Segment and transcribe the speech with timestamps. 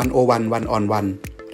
[0.00, 1.06] วันโอวันวันออนวัน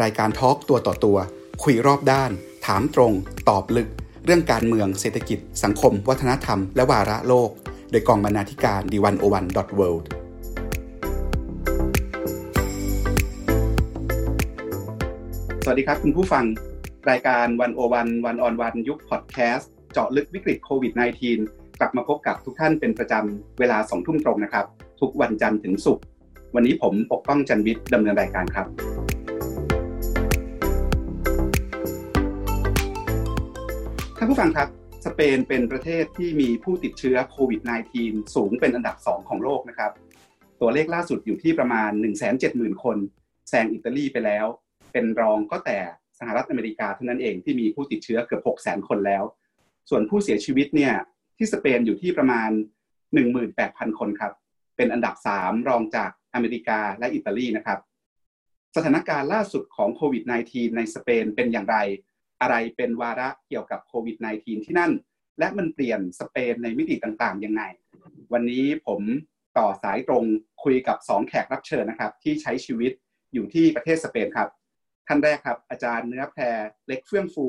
[0.02, 1.18] รายการทอล์กตัวต่อตัว
[1.62, 2.30] คุยรอบด้าน
[2.66, 3.12] ถามตรง
[3.48, 3.88] ตอบลึก
[4.24, 7.50] เรื่องการเมืองเศรษฐกิจ สังคม วัฒนธรรม และวาระโลก
[7.90, 10.08] โดยกองบรรณาธิการดีวันโอวันดอทเวิลด์
[15.64, 16.44] สวัสดีครับคุณผู้ฟัง
[17.10, 20.92] รายการวันโอวันวันออนวันยุคพอดแคสต์เจาะลึกวิกฤตโควิด
[21.36, 24.66] -19 กลับมาพบกับทุกท่านเป็นประจำเวลาสองทุ่มตรงนะครับ
[25.00, 26.04] ทุกวันจันทร์ถึงศุกร์
[26.56, 28.66] วันนี้ผมปกป้องจันวิทย์ดำเนินรายการครับ
[34.18, 34.68] ท่านผู้ฟังครับ
[35.06, 37.60] สเปนเป็นประเทศที่มีผู้ติดเชื้อโควิด
[37.98, 39.92] -19 สูงเป็นอันดับ 2 ของโลกนะครับ
[40.60, 41.90] ตัวเลขล่าสุดอยู่ที่ประมาณ
[42.36, 42.96] 170,000 คน
[43.48, 44.46] แซงอิตาลีไปแล้ว
[44.92, 45.78] เป็นรองก็แต่
[46.18, 49.24] สหรัฐอเมริกาเท่านั้นเองที่มีผู้ติดเชื้อเกือบ600,000 คนแล้ว
[49.88, 50.94] ส่วนผู้เสียชีวิตเนี่ย
[51.36, 52.50] ที่สเปนอยู่ที่ประมาณ
[53.24, 54.32] 18,000 คนครับ
[54.76, 57.78] เป็นอันดับ 3 รองจาก อเมริกาและอิตาลีนะครับ
[58.76, 61.76] สถานการณ์ล่าสุดของโควิด -19 ในสเปนเป็นอย่างไร
[62.40, 64.92] อะไรเป็นวาระเกี่ยวกับโควิด -19 ที่นั่น
[65.38, 67.62] และมันเปลี่ยนสเปนในมิติต่างๆยังไง
[68.32, 69.00] วันนี้ผม
[69.58, 70.24] ต่อสายตรง
[70.64, 72.92] คุยกับ 2 แขกรับเชิญนะครับ ที่ใช้ชีวิต
[73.32, 74.48] อยู่ที่ประเทศสเปนครับ
[75.06, 77.46] ท่านแรกครับ อาจารย์เนื้อแพรเล็กเฟื่องฟู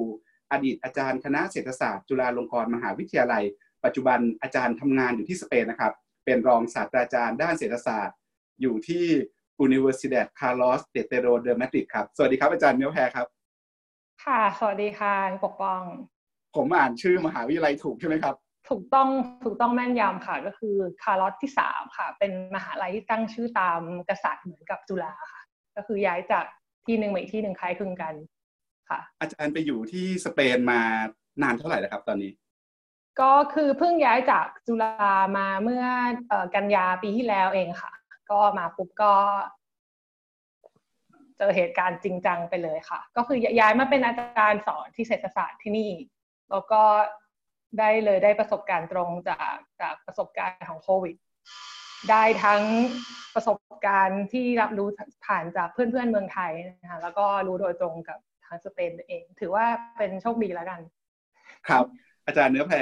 [0.52, 3.43] อดีตอาจารย์คณะเศรษฐศาสตร์จุฬาลงกรณ์มหาวิทยาลัย
[3.83, 5.93] ปัจจุบันอาจารย์ทำงานอยู่ที่สเปนนะครับ
[6.25, 8.15] เป็นรองศาสตราจารย์ด้านเศรษฐศาสตร์
[8.61, 9.05] อยู่ที่
[9.65, 13.27] Universidad Carlos de Tero de Madrid ครับ สวัสดีครับอาจารย์เนื้อแพรครับ
[14.25, 15.15] ค่ะ สวัสดีค่ะ
[15.45, 15.81] ปกป้อง
[16.55, 18.35] ผมอ่านชื่อมหาวิทยาลัยถูกใช่ไหมครับ
[18.69, 19.09] ถูกต้อง
[19.43, 25.41] ถูกต้องแม่นยำค่ะ ก็คือคาร์ลอสที่สามค่ะ เป็นมหาลัยที่ตั้งชื่อตามกษัตริย์เหมือนกับจุฬาค่ะ
[25.75, 26.45] ก็คือย้ายจาก
[26.85, 28.13] ที่หนึ่งไปอีกที่หนึ่งคล้ายคลึงกัน
[28.89, 30.81] ค่ะ อาจารย์ไปอยู่ที่สเปนมา
[31.41, 32.31] นานเท่าไหร่แล้วครับ ตอนนี้
[33.21, 35.85] ก็คือเพิ่งย้ายจากจุฬามาเมื่อ
[36.31, 37.91] อกันยาปีที่แล้วเองค่ะ
[38.34, 39.14] ก็มาปุ๊บก็
[41.38, 45.92] เจอเหตุการณ์จริงจังไปเลยค่ะ ก็คือย้ายมาเป็นอาจารย์สอนที่เศรษฐศาสตร์ที่นี่
[46.52, 46.82] แล้วก็
[47.80, 51.16] ได้เลยได้ประสบการณ์ตรงจากจากประสบการณ์ของโควิด
[52.10, 52.61] ได้ทั้ง
[53.36, 54.88] ประสบการณ์ที่รับรู้
[55.26, 56.52] ผ่านจากเพื่อนๆเมืองไทย
[56.82, 59.66] นะคะแล้วก็รู้โดยตรงกับทางสเปนเอง ถือว่า
[59.98, 60.82] เป็นโชคดีแล้วกัน
[61.67, 61.86] ครับ
[62.26, 62.77] อาจารย์เนื้อแพร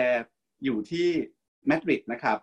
[0.63, 1.07] อยู่ที่
[1.69, 2.37] มาดริดนะครับ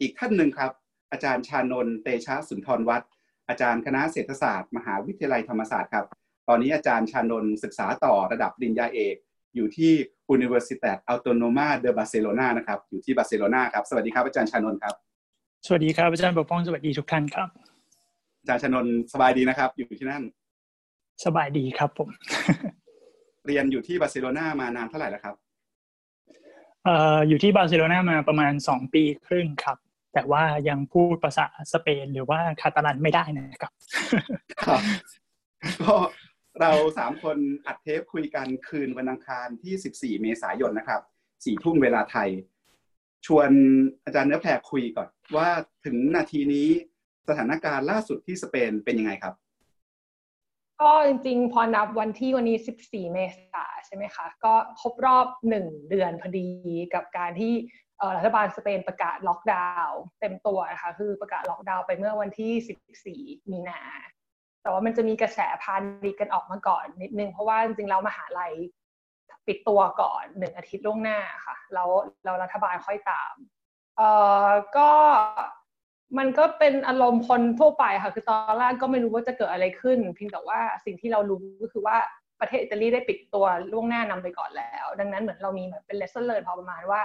[0.00, 0.72] อีกท่านหนึ่งครับ
[1.14, 3.08] อาจารย์ชานนท์เตชะสุนทรวัฒน์
[3.48, 6.06] อาจารย์คณะเศรษฐศาสตร์ มหาวิทยาลัยธรรมศาสตร์ครับ
[6.48, 9.16] ตอนนี้อาจารย์ชานนท์ศึกษาต่อระดับปริญญาเอก
[9.54, 9.92] อยู่ที่
[10.34, 14.94] Universitat Autonoma de Barcelona นะครับ อยู่ที่บาร์เซโลนาครับ สวัสดีครับอาจารย์ชานนท์ครับ
[15.66, 17.48] สวัสดีครับอาจารย์ปกป้องสวัสดีทุกท่านครับ
[18.40, 20.24] อาจารย์ชานนท์สบายดีนะครับ อยู่ที่นั่น
[21.24, 22.08] สบายดีครับผม
[23.46, 25.34] เรียนอยู่ที่บาร์เซโลนามานานเท่าไหร่แล้วครับ
[26.84, 29.78] เอ่ออยู่ที่บาร์เซโลนามาประมาณสองปีครึ่งครับ
[30.14, 33.72] แต่ว่ายังพูดภาษาสเปนหรือว่าคาตาลันไม่ได้นะครับ
[34.66, 34.80] ครับ
[35.82, 35.94] ก็
[36.60, 41.00] เราสามคนอัดเทปคุยกันคืนวันอังคารที่ 14 เมษายนนะครับ
[41.44, 42.30] สี่ทุ่มเวลาไทย
[43.26, 43.50] ชวน
[44.04, 45.48] อาจารย์เนื้อแพรคุยก่อน ว่า
[45.84, 46.68] ถึงนาทีนี้
[47.28, 49.34] สถานการณ์ล่าสุดที่สเปนเป็นยังไงครับ
[50.80, 53.18] ก็จริงๆ พอนับวันที่วันนี้ 14 เม
[53.52, 56.48] ษาใช่ไหมคะ ก็ครบรอบหนึ่งเดือนพอดี
[56.94, 57.54] กับการที่
[58.16, 63.80] รัฐบาลสเปนประกาศล็อกดาวน์เต็มตัวนะคะคือประกาศล็อกดาวน์ไปเมื่อวันที่ 14 มีนา
[64.62, 68.52] แต่ว่ามันจะมีกระแสพานิกกันออกมาก่อนนิดนึง เพราะว่าจริงๆแล้วมหาลัย
[69.46, 71.88] ปิดตัวก่อนหนึ่งอาทิตย์ล่วงหน้าค่ะแล้ว
[72.24, 73.34] เรารัฐบาลค่อยตาม
[73.96, 74.08] เอ่
[74.46, 74.90] อก็
[76.18, 81.96] มันก็เป็นอารมณ์คนทั่วไปค่ะ คือตอนแรกก็ไม่รู้ว่าจะเกิดอะไรขึ้น เพียงแต่ว่าสิ่งที่เรารู้ก็คือว่า
[82.40, 87.00] ประเทศอิตาลีได้ปิดตัวล่วงหน้านำไปก่อนแล้ว ดังนั้นเหมือนเรามีแบบเป็น lesson learn พอประมาณว่า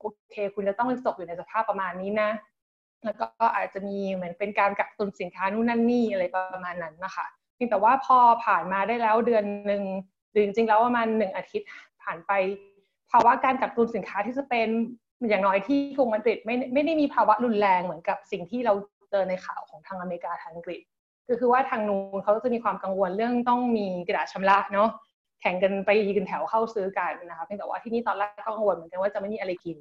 [0.00, 2.30] โอเค คุณจะต้องตกอยู่ในสภาพประมาณนี้นะ
[3.04, 3.26] แล้วก็
[3.56, 9.82] อาจจะมีเหมือนเป็นการกักตุนสินค้านู่นนั่นนี่อะไรประมาณนั้นนะคะเพียงแต่ว่าพอผ่านมาได้แล้วเดือนหนึ่ง
[10.32, 11.68] หรือจริงๆแล้วประมาณหนึ่งอาทิตย์
[12.02, 12.32] ผ่านไป
[13.10, 14.68] ภาวะการกักตุนสินค้าที่จะเป็น
[15.28, 18.74] อย่างน้อยที่กรุงมาดริดไม่ไม่ได้มีภาวะรุนแรงเหมือนกับสิ่งที่เรา
[19.10, 20.80] เจอในข่าวของทางอเมริกาทางอังกฤษ
[21.28, 24.90] ก็คือว่าทางนู้นเขาจะมีความกังวลเรื่องต้องมีกระดาษชำระเนาะ
[25.40, 29.78] แข่งกันไปยืนแถวเข้าซื้อกันนะคะเพียงแต่ว่าที่นี่ตอนแรกก็กังวลเหมือนกันว่าจะไม่มีอะไรกิน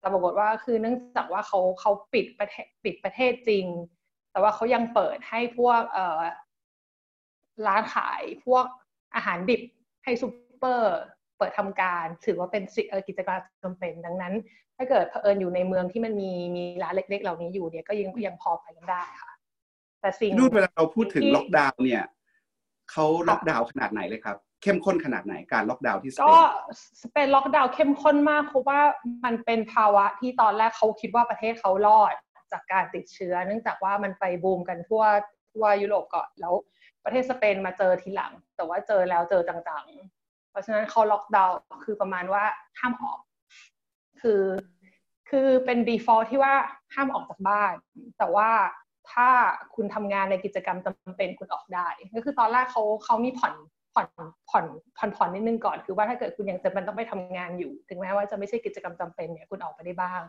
[0.00, 3.66] แต่ปรากฏว่าคือเนื่องจากว่าเขาเขาปิดประเทศปิดประเทศจริง
[4.32, 6.22] แต่ว่าเขายังเปิดให้พวกเอ่อ
[7.66, 8.64] ร้านขายพวก
[9.14, 9.62] อาหารดิบ
[10.04, 10.28] ให้ซู
[10.58, 10.96] เปอร์
[11.38, 12.62] เปิดทำการถือว่าเป็น
[13.08, 14.34] กิจการจำเป็นดังนั้น
[14.76, 19.32] ถ้าเกิดเผอิญอยู่ในเมืองที่มันมีมีร้านเล็ก ๆ เหล่านี้อยู่เนี่ยก็ยังยังพอไปกันได้ค่ะ
[20.00, 22.02] แต่สิ่งนู่นเวลาเราพูดถึงล็อกดาวน์เนี่ย
[22.90, 26.40] เขาล็อกดาวน์ขนาดไหนเลยครับ เข้มข้นขนาดไหนการล็อกดาวน์ที่สเปนก็
[27.02, 28.80] สเปนล็อกดาวน์เข้มข้นมากเพราะว่า
[29.24, 32.14] มันเป็นภาวะที่ตอนแรกเขาคิดว่าประเทศเขารอด
[32.52, 35.04] จากการติดเชื้อ เนื่องจากว่ามันไปบูมกันทั่ว
[35.52, 36.54] ทั่วยุโรปก่อนแล้ว
[37.04, 42.44] ประเทศสเปนมาเจอทีหลัง แต่ว่าเจอแล้วเจอจังๆ เพราะฉะนั้นเขาล็อกดาวน์คือประมาณว่า
[42.80, 43.18] ห้ามออก
[44.20, 44.42] คือ
[45.30, 46.54] คือเป็น default ที่ว่า
[46.94, 47.72] ห้ามออกจากบ้าน
[48.18, 48.50] แต่ว่า
[49.12, 49.28] ถ้า
[49.74, 53.54] คุณทำงานในกิจกรรมจำเป็นคุณออกได้ ก็คือตอนแรกเขาเขามีผ่อน
[53.94, 54.08] ผ่อน
[54.50, 54.64] ผ่อน
[54.98, 60.22] ผ่อนผ่อนนิดนึงก่อนคือว่าถ้าเกิดคุณยังจำเป็นต้องไปทำงานอยู่ ถึงแม้ว่าจะไม่ใช่กิจกรรมจำเป็นเนี่ยคุณออกไปได้บ้าง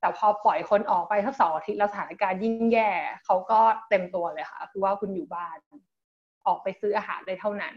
[0.00, 2.90] แต่พอปล่อยคนออกไปทั้งสองอาทิตย์แล้วสถานการณ์ยิ่งแย่
[3.24, 3.60] เขาก็
[3.90, 5.58] เต็มตัวเลยค่ะ คือว่าคุณอยู่บ้าน
[6.46, 7.76] ออกไปซื้ออาหารได้เท่านั้น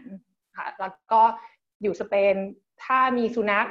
[0.56, 1.22] ค่ะ แล้วก็
[1.82, 2.34] อยู่สเปน
[2.84, 3.68] ถ้ามีสุนัข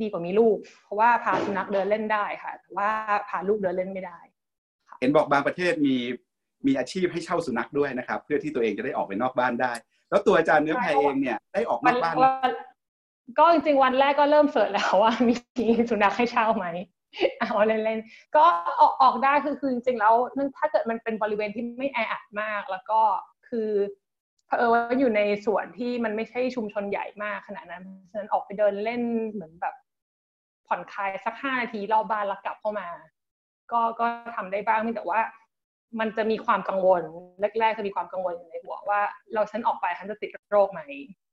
[0.00, 2.88] ดีกว่ามีลูก เพราะว่าพาสุนัขเดินเล่นได้ค่ะ แต่ว่า
[3.28, 4.18] พาลูกเดินเล่นไม่ได้
[5.00, 5.96] เห็นบอกบางประเทศมี
[6.66, 9.72] มีอาชีพให้เช่าสุนัขด้วยนะครับ เพื่อที่ตัวเองจะได้ออกไปนอกบ้านได้
[10.10, 12.16] แล้วตัวอาจารย์เนื้อแพรเองเนี่ยได้ออกนอกบ้าน
[13.38, 15.34] ก็จริงๆวันแรกก็เริ่มเสิร์ชแล้วว่ามี
[15.90, 16.66] สุนัขให้เช่าไหม
[17.38, 18.44] เอาเล่นๆก็
[18.80, 20.14] ออกออกได้คือคือจริงๆแล้ว
[20.58, 23.00] ถ้าเกิดมันเป็นบริเวณที่ไม่แออัดมาก แล้วก็
[23.48, 23.70] คือ
[24.46, 29.02] เผอิญว่าอยู่ในส่วนที่มันไม่ใช่ชุมชนใหญ่มากขนาดนั้นฉะนั้นออกไปเดินเล่น
[29.32, 29.74] เหมือนแบบ
[30.66, 32.88] ผ่อนคลายสักห้านาทีรอบบ้านแล้วกลับเข้ามา
[33.72, 34.06] ก็ก็
[34.36, 35.20] ทำได้บ้างแต่ว่า
[36.00, 37.02] มันจะมีความกังวล
[37.60, 39.00] แรกๆจะมีความกังวลอยู่ในหัวว่า
[39.34, 40.80] เราฉันออกไปฉันจะติดโรคไหม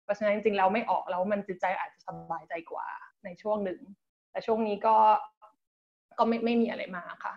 [0.03, 2.87] เพราะฉะนั้นจริงๆเราไม่ออกแล้วมันจิตใจอาจจะสบายใจกว่า
[3.25, 3.79] ในช่วงหนึ่ง
[4.31, 4.95] แต่ช่วงนี้ก็
[6.17, 7.33] ก็ไม่ไม่มีอะไรมาค่ะ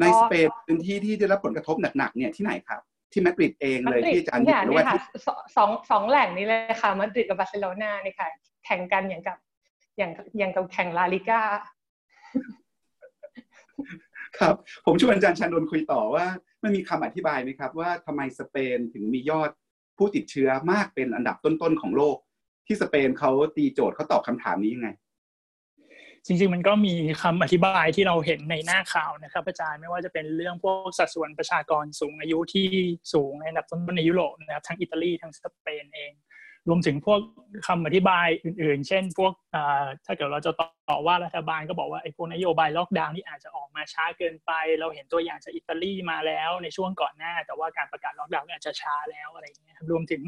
[0.00, 2.80] ในสเปนพื้นที่ที่ได้รับผลกระทบหนักๆเนี่ยที่ไหนครับ
[3.12, 4.84] ที่มาดริดเองเลยที่อาจารย์เห็นว่า
[5.56, 8.28] สองสองแหล่งนี้เลยค่ะมาดริดกับบาร์เซโลนาเนี่ยค่ะ
[8.64, 9.38] แข่งกันอย่างกับ
[9.98, 11.42] อย่างอย่างกับแข่งลาลิก้า
[14.40, 14.54] ครับ
[14.86, 16.26] ผมชวนอาจารย์ชันนนคุยต่อว่า
[16.62, 19.50] มันมีคำอธิบายไหมครับ ว่าทำไมสเปนถึงมียอด
[19.98, 22.16] ผู้ติดเชื้อมากเป็นอันดับต้นๆของโลก
[22.66, 24.88] ที่สเปนเขาตีโจทย์เขาตอบคำถามนี้ยังไง
[26.26, 32.68] จริงๆมันก็มีคำอธิบายที่เราเห็นในหน้าข่าวนะครับอาจารย์ไม่ว่าจะเป็นเรื่องพวกสัดส่วนประชากรสูงอายุที่
[33.12, 36.12] สูงในอันดับต้นๆในยุโรปนะครับทั้งอิตาลีทั้งสเปนเอง
[36.68, 37.20] รวมถึงพวก
[37.66, 39.32] คำอธิบายอื่น ๆ เช่น พวก
[40.06, 40.52] ถ้าเกิดเราจะ
[40.88, 50.22] ต่อว่ารัฐบาลก็บอกว่าไอ้พวกนโยบายล็อกดาวน์ที่อาจจะออกมาช้าเกินไป เราเห็นตัวอย่างจากอิตาลีมาแล้วในช่วงก่อนหน้า แต่ว่าการประกาศล็อกดาวน์อาจจะช้าแล้วอะไรอย่างเงี้ยรวมถึง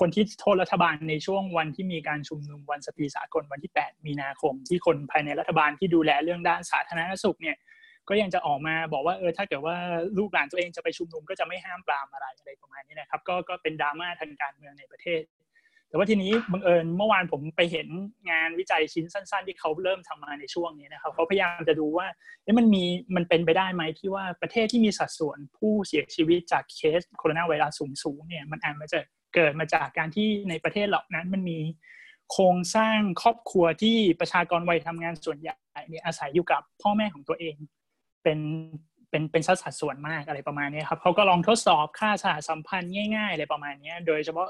[0.00, 7.56] คนที่โทษรัฐบาลในช่วงวันที่มีการชุมนุมวันสตรีสากลวันที่ 8 มีนาคม ที่คนภายในรัฐบาลที่ดูแลเรื่องด้านสาธารณสุขเนี่ย
[8.08, 9.76] ก็ยังจะออกมาบอกว่าเออถ้าเกิดว่า
[10.18, 15.22] ลูกหลานตัวเองจะไปชุมนุมก็จะไม่ห้ามปรามอะไรอะไรประมาณนี้นะครับ ก็ก็เป็นดราม่าทางการเมืองในประเทศ
[15.90, 17.88] แต่ว่าทีนี้บังเอิญเมื่อวานผมไปเห็น
[18.30, 22.06] งานวิจัยชิ้นสั้น ๆ ที่เขาเริ่มทำมาในช่วงนี้นะครับเขาพยายามจะดูว่า
[22.42, 22.84] เอ๊ะมันมี
[23.16, 27.72] มันเป็นไปได้ไหมที่ว่าประเทศที่มีสัดส่วนผู้เสียชีวิตจากเคสโคโรนาไวรัส
[28.02, 29.00] สูงๆเนี่ยมันอาจจะ
[29.34, 31.58] เกิดมาจากการที่ในประเทศเหล่านั้นมันมี
[32.32, 35.56] โครงสร้างครอบครัวที่ประชากรวัยทำงานส่วนใหญ่
[35.88, 37.54] เนี่ยอาศัยอยู่กับพ่อแม่ของตัวเอง
[38.22, 38.38] เป็น
[39.10, 44.48] เป็นเป็นสัดส่วนมากอะไรประมาณนี้ครับเขาก็ลองทดสอบค่าสหสัมพันธ์ง่าย ๆ อะไรประมาณนี้โดยเฉพาะ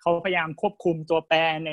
[0.00, 1.36] เขาพยายามควบคุมตัวแปร
[1.66, 1.70] ใน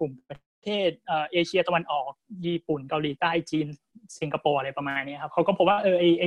[0.00, 2.10] กลุ่มประเทศเอเชียตะวันออก
[2.46, 3.66] ญี่ปุ่นเกาหลีใต้จีน
[4.20, 6.24] สิงคโปร์อะไรประมาณนี้ครับเขาก็พบว่าเออไอไอ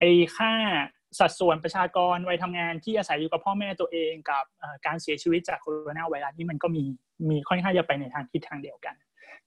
[0.00, 0.04] ไอ
[0.36, 0.52] ค่า
[1.18, 4.44] สัดส่วนประชากรวัยทำงานที่อาศัยอยู่กับพ่อแม่ตัวเองกับ
[4.86, 6.84] การเสียชีวิตจากโคโรนาไวรัสนี่มันก็มี
[7.30, 8.94] มีค่อนข้างจะไปในทางทิศทางเดียวกัน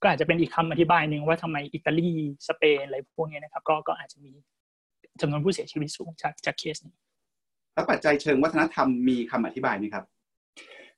[0.01, 2.11] ก็อาจจะเป็นอีกคำอธิบายหนึ่งว่าทำไมอิตาลี
[2.47, 4.33] สเปนอะไรพวกนี้นะครับ ก็ก็อาจจะมี
[5.21, 6.95] จำนวนผู้เสียชีวิตสูงจากจากเคสนี้
[7.73, 10.05] แล้วปัจจัยเชิงวัฒนธรรมมีคำอธิบายไหมครับ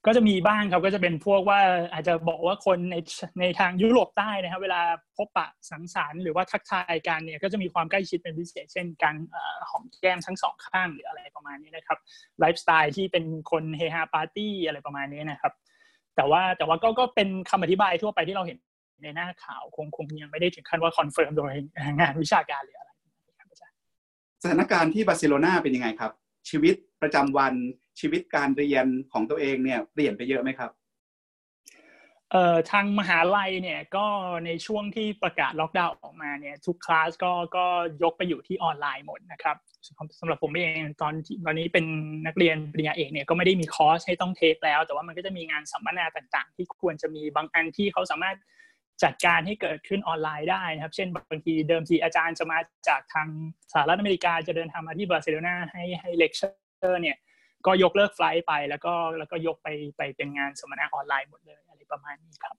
[0.05, 1.59] ก็จะมีบ้างครับก็จะเป็นพวกว่า
[1.91, 2.95] อาจจะบอกว่าคนใน
[3.39, 4.81] ในทางยุโรปใต้นะครับเวลา
[5.17, 9.15] พบปะสังสรรค์หรือว่าทักทายกันเนี่ยก็จะมีความใกล้ชิดเป็นพิเศษ เช่นการ
[9.69, 11.97] หอมแก้มทั้งสองข้างหรืออะไรประมาณนี้นะครับ
[12.39, 15.53] ไลฟ์สไตล์ที่เป็นคนเฮฮาปาร์ตี้อะไรประมาณนี้นะครับ
[16.15, 18.57] แต่ว่าแต่ว่าก็ก็เป็นคำอธิบายทั่วไปที่เราเห็น
[19.01, 21.53] ในหน้าข่าวคงคงยังไม่ได้ถึงขั้นว่า confirm โดย
[21.99, 22.91] งานวิชาการหรืออะไร
[24.43, 26.11] สถานการณ์ที่บาร์เซโลนาเป็นยังไงครับ
[26.49, 27.53] ชีวิตประจำวัน
[27.99, 30.71] ชีวิตการเรียนของตัวเองเนี่ยเปลี่ยนไปเยอะไหมครับ
[32.31, 34.05] เอ่อทางมหาลัยเนี่ยก็
[34.45, 37.65] ในช่วงที่ประกาศล็อกดาวน์ออกมาเนี่ยทุกคลาสก็ก็
[38.03, 39.57] ยกไปอยู่ที่ออนไลน์หมดนะครับ
[40.19, 41.13] สำหรับผมเองตอน
[41.45, 41.85] ตอนนี้เป็น
[42.25, 48.37] นักเรียนปริญญาเอกเนี่ยก็ไม่ได้มีคอร์สให้ต้องเทคแล้ว แต่ว่ามันก็จะมีงานสัมมนาต่างๆ ที่ควรจะมีบางอันที่เขาสามารถ
[49.03, 53.27] จัดการให้เกิดขึ้นออนไลน์ได้นะครับ เช่นบางทีเดิมทีอาจารย์จะมาจากทาง
[53.73, 56.41] สหรัฐอเมริกาจะเดินทางมาที่บาร์เซโลนาให้ให้เลคเช
[56.87, 57.17] อร์เนี่ย
[57.65, 59.67] ก็ยกเลิก flight ไปแล้วก็แล้วก็ยกไป
[59.97, 62.55] ไปเป็นงานสัมมนาออนไลน์หมดเลยอะไรประมาณนี้ครับ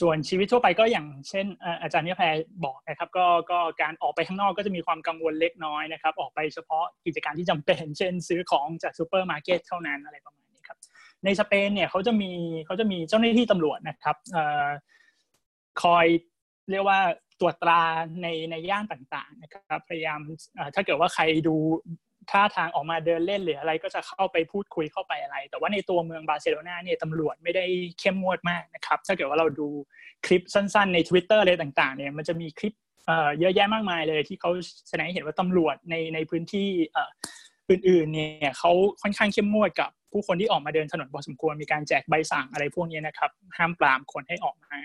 [0.00, 1.46] ส่วนชีวิตทั่วไปก็อย่างเช่น
[1.82, 10.78] อาจารย์เนื้อแพรบอกนะครับก็ก็การออกไปข้างนอกก็จะมีความกังวลเล็กน้อยนะครับ ออกไปเฉพาะกิจการที่จำเป็น เช่น ซื้อของจากซูเปอร์มาร์เก็ตเท่านั้นอะไรประมาณนี้ครับ
[11.24, 12.32] ในสเปนเนี่ยเขาจะมี
[12.66, 14.16] เขาจะมีเจ้าหน้าที่ตำรวจนะครับ
[15.82, 16.06] คอย
[16.70, 17.00] เรียกว่า
[17.40, 17.82] ตรวจตรา
[18.22, 20.20] ในในย่านต่างๆนะครับ พยายาม
[20.74, 21.56] ถ้าเกิดว่าใครดู
[22.30, 27.64] ท่าทางออกมาเดินเล่นหรืออะไรก็จะเข้าไปพูดคุยเข้าไปอะไร แต่ว่าในตัวเมืองบาร์เซโลนาเนี่ยตำรวจไม่ได้
[28.00, 29.68] เข้มงวดมากนะครับ ถ้าเกิดว่าเราดู
[30.26, 32.74] คลิปสั้นๆใน Twitter อะไรต่างๆเนี่ยมันจะมีคลิป
[33.38, 34.50] เยอะแยะมากมายเลยที่เขา
[34.88, 36.68] แสดงให้เห็นว่าตำรวจในในพื้นที่
[37.70, 44.78] อื่นๆเนี่ยเขาค่อนข้างเข้มงวดกับผู้คนที่ออกมาเดินถนนพอสมควรมีการแจกใบสั่งอะไรพวกนี้นะครับ ห้ามปรามคนให้ออกมา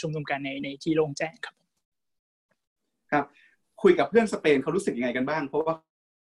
[0.00, 1.54] ชุมนุมกันในในที่โล่งแจ้งครับ
[3.12, 3.24] ครับ
[3.82, 5.74] คุยกับเพื่อนสเปนเขารู้สึกยังไงกันบ้าง เพราะว่า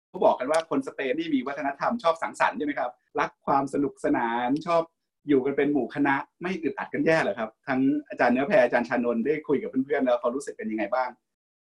[0.08, 2.90] เขาบอกกันว่าคนสเปนนี่มีวัฒนธรรมชอบสังสรรค์ใช่ไหมครับ
[3.20, 4.82] รักความสนุกสนานชอบ
[5.28, 11.10] อยู่กันเป็นหมู่คณะไม่อึดอัดกันแย่เหรอครับ ทั้งอาจารย์เนื้อแพรอาจารย์ชานนท์ได้คุยกับเพื่อนๆแล้วเขารู้สึกเป็นยังไงบ้าง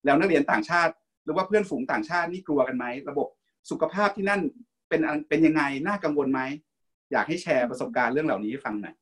[0.05, 0.93] แล้วนักเรียนต่างชาติ
[1.25, 3.29] หรือว่าเพื่อนฝูงต่างชาตินี่กลัวกันไหมระบบ
[3.71, 4.41] สุขภาพที่นั่น
[4.89, 6.41] เป็นเป็นยังไงน่ากังวลไหม
[7.13, 8.95] อยากให้แชร์ประสบการณ์เรื่องเหล่านี้ให้ฟังหน่อย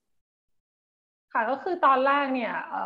[1.39, 2.77] ค่ะก็คือตอนแรกเนี่ยอ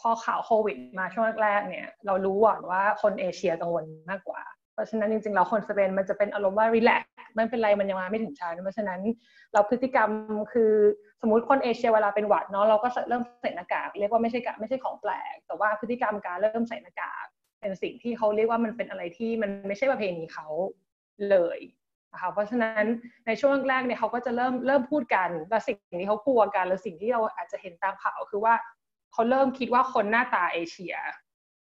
[0.00, 4.42] พอข่าวโควิดมาช่วงแรกเนี่ยเรารู้ก่อนว่าคนเอเชียกังวลมากกว่า
[4.74, 9.00] เพราะฉะนั้นจริงๆเราคนสเปนมันจะเป็นอารมณ์ว่ารีแลกซ์ไม่เป็นไรมันยังมาไม่ถึงชั้นเพราะฉะนั้น
[9.52, 10.10] เราพฤติกรรม
[10.52, 10.72] คือ
[11.20, 17.26] สมมติคนเอเชียเวลาเป็นหวัดเนาะเราก็เริ่มใส่หน้ากากเรียกว่าไม่ใช่ไม่ใช่ของแปลก แต่ว่าพฤติกรรมการเริ่มใส่หน้ากาก
[17.60, 20.46] เป็นสิ่งที่เขาเรียกว่ามันเป็นอะไรที่มันไม่ใช่ประเพณีเขา
[21.30, 21.58] เลย
[22.14, 22.84] นะคะเพราะฉะนั้น
[23.26, 28.54] ในช่วงแรกเนี่ยเขาก็จะเริ่มเริ่มพูดกันและสิ่งที่เขากลัวกันและสิ่งที่เราอาจจะเห็นตามข่าวคือว่า
[29.12, 30.94] เขาเริ่มคิดว่าคนหน้าตาเอเชีย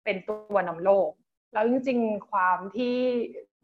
[0.04, 1.10] เป็นตัวนำโลก
[1.54, 2.96] แล้วจริง ๆ ความที่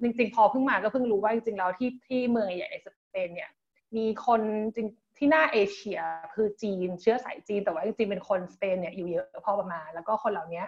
[0.01, 3.51] จริง ๆ พอเพิ่งมาก็เพิ่งรู้ว่าจริงๆแล้วที่ที่เมืองใหญ่สเปนเนี่ย
[3.97, 4.41] มีคน
[4.75, 5.99] จริงที่หน้าเอเชีย
[6.33, 10.63] คือจีนเชื้อสายจีนแต่ว่าจริงๆเป็นคนสเปนเนี่ยอยู่เยอะพอประมาณ แล้วก็คนเหล่านี้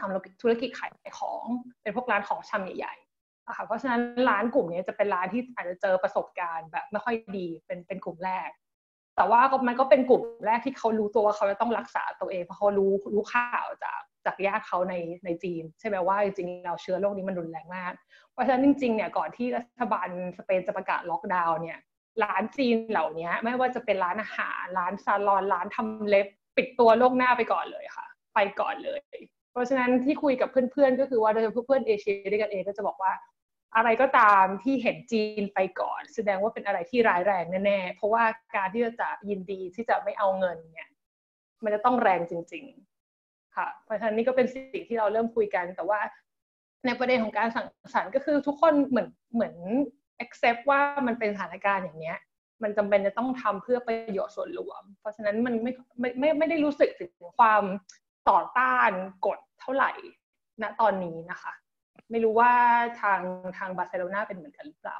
[0.00, 1.44] ทำธุรกิจขายของ
[1.82, 2.94] เป็นพวกร้านของชำใหญ่
[3.56, 8.50] ค่ะเพราะฉะนั้นร้านกลุ่มนี้จะเป็นร้านที่อาจจะเจอประสบการณ์แบบไม่ค่อยดีเป็นเป็นกลุ่มแรก
[9.16, 17.92] แต่ว่ามันก็เป็นกลุ่มแรกที่เขารู้ตัวว่าเขาจะต้องรักษาตัวเองเพราะเขารู้รู้ข่าวจากจากญาติเขาในในจีน ใช่ไหมว่าจริงๆเราเชื้อโรคนี้มันรุนแรงมาก
[18.32, 21.78] เพราะฉะนั้นจริงๆเนี่ยก่อนที่รัฐบาลสเปนจะประกาศล็อกดาวน์เนี่ย
[22.22, 26.26] ร้านจีนเหล่านี้ไม่ว่าจะเป็นร้านอาหารร้านซาลอนร้านทำเล็บ
[26.56, 29.00] ปิดตัวโลกหน้าไปก่อนเลยค่ะ ไปก่อนเลย
[29.52, 33.12] เพราะฉะนั้นที่คุยกับเพื่อนๆก็คือว่าโดยเฉพาะเพื่อนเอเชียด้วยกันเองก็จะบอกว่า
[33.76, 38.24] อะไรก็ตามที่เห็นจีนไปก่อน แสดงว่าเป็นอะไรที่ร้ายแรงแน่ๆ เพราะว่า
[38.56, 40.88] การที่จะยินดีที่จะไม่เอาเงินเนี่ย
[41.64, 42.64] มันจะต้องแรงจริง
[43.10, 46.00] ๆ ค่ะ เพราะฉะนั้นนี่ก็เป็นสิ่งที่เราเริ่มคุยกัน แต่ว่า
[46.86, 49.54] ในประเด็นของการสั่งสรรค์ก็คือทุกคนเหมือนเหมือน
[50.24, 52.18] accept ว่ามันเป็นสถานการณ์อย่างเนี้ย
[52.62, 57.62] มันจำเป็นจะต้องทำเพื่อประโยชน์ส่วนรวม เพราะฉะนั้นมันไม่ไม่ไม่ไม่ได้รู้สึกถึงความ
[58.30, 58.90] ต่อต้าน
[59.26, 59.92] กฎเท่าไหร่
[60.62, 61.52] ณตอนนี้นะคะ
[62.10, 62.52] ไม่รู้ว่า
[63.00, 63.20] ทาง
[63.58, 64.98] ทางบาร์เซโลนาเป็นเหมือนกันหรือเปล่า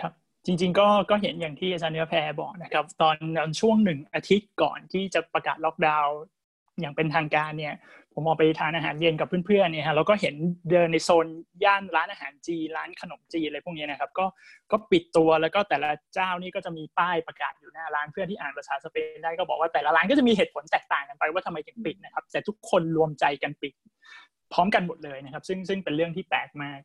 [0.00, 0.12] ครับ
[0.46, 3.16] จริง ๆ ก็ก็เห็นอย่างที่อาจารย์เนื้อแพรบอกนะครับ ตอน
[3.60, 6.18] ช่วงหนึ่งอาทิตย์ก่อนที่จะประกาศล็อกดาวน์
[6.80, 7.74] อย่างเป็นทางการเนี่ย
[8.14, 10.34] ผมออกไปทานอาหารเย็นกับเพื่อนๆเนี่ยฮะแล้วก็เห็น
[10.70, 11.26] เดินในโซน
[11.64, 14.26] ย่านร้านอาหารจีร้านขนมจีอะไรพวกนี้นะครับ ก็
[14.70, 23.72] ก็ปิดตัวแล้วก็แต่ละเจ้านี่ก็จะมีป้ายประกาศอยู่หน้าร้านเพื่อนที่อ่านภาษาสเปนได้ก็บอกว่าแต่ละร้านก็จะมีเหตุผลแตกต่างกันไปว่าทำไมถึงปิดนะครับ แต่ทุกคนรวมใจกันปิด
[24.52, 26.80] พร้อมกันหมดเลยนะครับ ซึ่งซึ่งเป็นเรื่องที่แปลกมาก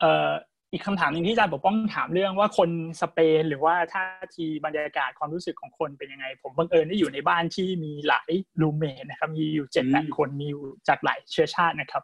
[0.00, 0.30] เอ่อ
[0.72, 2.70] อีกคำถามหนึ่งที่อาจารย์ปกป้องถามเรื่องว่าคน
[3.02, 4.04] สเปนหรือว่าท่า
[4.36, 12.02] ทีบรรยากาศความรู้สึกของคนเป็นยังไง ผมบังเอิญได้อยู่ในบ้านที่มีหลายรูเมทนะครับ มีอยู่เจ็ดแปดคนมีอยู่จากหลายเชื้อชาตินะครับ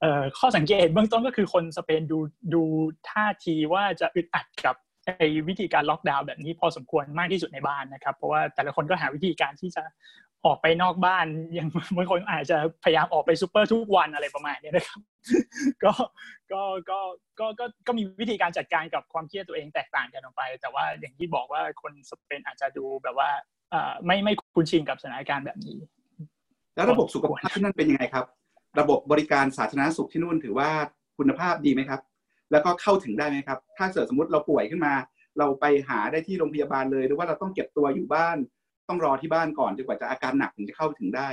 [0.00, 2.18] เอ่อข้อสังเกตเบื้องต้นก็คือคนสเปนดู
[2.54, 2.62] ดู
[3.10, 4.76] ท่าทีว่าจะอึดอัดกับ
[5.06, 9.82] ไอ้วิธีการล็อกดาวน์แบบนี้พอสมควรมากที่สุดในบ้านนะครับ เพราะว่าแต่ละคนก็หาวิธีการที่จะ
[10.46, 11.26] ออกไปนอกบ้าน
[11.58, 15.00] ยังบางคนอาจจะพยายามออกไปซูเปอร์ทุกวันอะไรประมาณนี้นะครับ
[15.84, 15.92] ก็
[16.52, 16.98] ก็ก็
[17.40, 23.30] ก็ก็ก็มีวิธีการจัดการกับความเครียดตัวเองแตกต่างกันออกไป แต่ว่าอย่างที่บอกว่าคนสเปนอาจจะดูแบบว่า
[24.06, 25.78] ไม่ไม่คุ้นชินกับสถานการณ์แบบนี้
[26.74, 28.24] แล้วระบบสุขภาพที่นั่นเป็นยังไงครับ
[28.80, 30.70] ระบบบริการสาธารณสุขที่นู่นถือว่า
[31.18, 32.00] คุณภาพดีไหมครับ
[32.52, 34.94] แล้วก็เข้าถึงได้ไหมครับ ถ้าเกิดสมมติเราป่วยขึ้นมา
[35.38, 38.36] เราไปหาได้ที่โรงพยาบาลเลย หรือว่าเราต้องเก็บตัวอยู่บ้าน
[38.88, 41.28] ต้องรอที่บ้านก่อนจนกว่าจะอาการหนักถึงจะเข้าถึงได้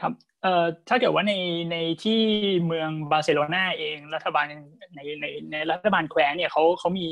[0.00, 0.12] ครับ
[0.42, 1.34] เอ่อถ้าเกิดว่าใน
[1.72, 2.20] ในที่
[2.66, 4.44] เมืองบาร์เซโลนาเองรัฐบาล
[4.94, 7.06] ในในในรัฐบาลแคว้นเนี่ยเขาเขามี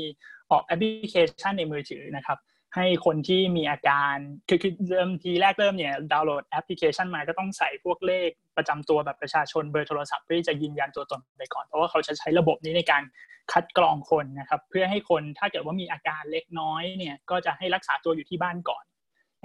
[0.51, 2.39] ออกแอปพลิเคชันในมือถือนะครับ
[2.75, 4.15] ให้คนที่มีอาการ
[4.49, 13.03] คือคือเริ่มทีแรกเริ่มเนี่ยดาวน์โหลดแอปพลิเคชันมาก็ต้องใส่พวกเลขประจำตัวแบบประชาชนเบอร์โทรศัพท์เพื่อจะยืนยันตัวตนไปก่อน เพราะว่าเขาจะใช้ระบบนี้ในการ
[13.51, 18.83] คัดกรองคนนะครับ เพื่อให้คนถ้าเกิดว่ามีอาการเล็กน้อยเนี่ยก็จะให้รักษาตัวอยู่ที่บ้านก่อน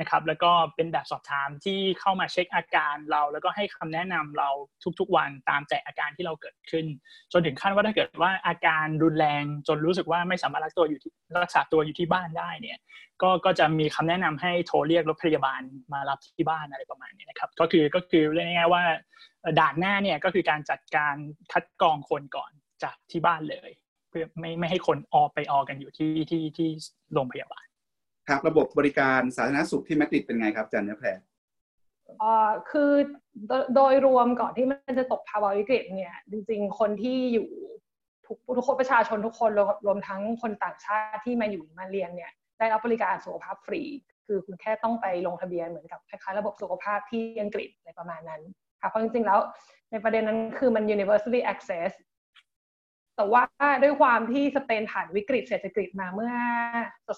[0.01, 4.51] นะครับแล้วก็เป็นแบบสอบถามที่เข้ามาเช็คอาการเรา แล้วก็ให้คำแนะนำเรา
[4.99, 6.87] ทุกๆวันตามแต่อาการที่เราเกิดขึ้น
[7.33, 11.01] จนถึงขั้นว่าถ้าเกิดว่าอาการรุนแรงจนรู้สึกว่าไม่สามารถรักตัวอยู่
[11.45, 12.79] รักษาตัวอยู่ที่บ้านได้เนี่ย
[13.23, 15.61] ก็ก็จะมีคำแนะนำให้โทรเรียกรถพยาบาล
[15.93, 18.83] มารับที่บ้านอะไรประมาณนี้นะครับก็คือก็คือเรียกง่ายๆว่า
[19.61, 21.15] ด่านหน้าเนี่ยก็คือการจัดการ
[21.53, 22.51] คัดกรองคนก่อน
[22.83, 23.71] จากที่บ้านเลย
[24.11, 26.69] เพื่อไม่ไม่ให้คนออกไปออกกันอยู่ที่ที่ที่
[27.15, 27.67] โรงพยาบาล
[28.29, 31.09] ครับระบบบริการสาธารณสุขที่มาดริดเป็นไงครับอาจารย์เนื้อแพร
[32.23, 32.93] อ่อคือ
[33.75, 37.49] โดยรวมก่อนที่มันจะตกภาวะวิกฤตเนี่ย จริง ๆ คนที่อยู่
[38.27, 39.51] ทุกทุกคนประชาชนทุกคน
[39.87, 43.83] รวมทั้งคนต่างชาติที่มาอยู่มาเรียนเนี่ย ได้รับบริการสุขภาพฟรี
[44.27, 48.43] คือคุณแค่ต้องไปลงทะเบียนเหมือนกับคล้ายๆระบบสุขภาพที่อังกฤษอะไรประมาณนั้น
[48.81, 49.41] ค่ะเพราะจริงๆแล้ว
[49.91, 51.91] ในประเด็นนั้นคือมัน universally access
[53.17, 53.43] แต่ว่า
[53.83, 56.35] ด้วยความที่สเปนผ่านวิกฤตเศรษฐกิจมาเมื่อ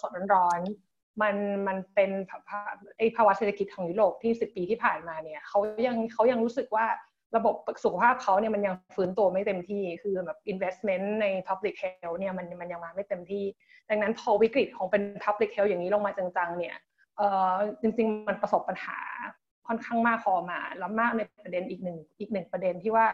[0.02, 0.85] สดๆร้อนๆ
[1.22, 2.10] มันมันเป็น
[2.98, 6.86] ไอภาวะเศรษฐกิจของยุโรปที่สิบปีที่ผ่านมาเนี่ยเขายังเขายังรู้สึกว่า
[7.36, 7.54] ระบบ
[7.84, 13.44] สุขภาพเขาเนี่ยมันยังฟื้นตัวไม่เต็มที่ คือแบบ investment ใน public health เนี่ยมันมันยังมาไม่เต็มที่
[13.90, 16.76] ดังนั้นพอวิกฤตของเป็น public health อย่างนี้ลงมาจังๆ เนี่ย
[17.16, 18.98] เออจริงๆ มันประสบปัญหา
[19.66, 23.06] ค่อนข้างมากพอมา แล้วมากในประเด็นอีกหนึ่งอีกหนึ่งประเด็นที่ว่า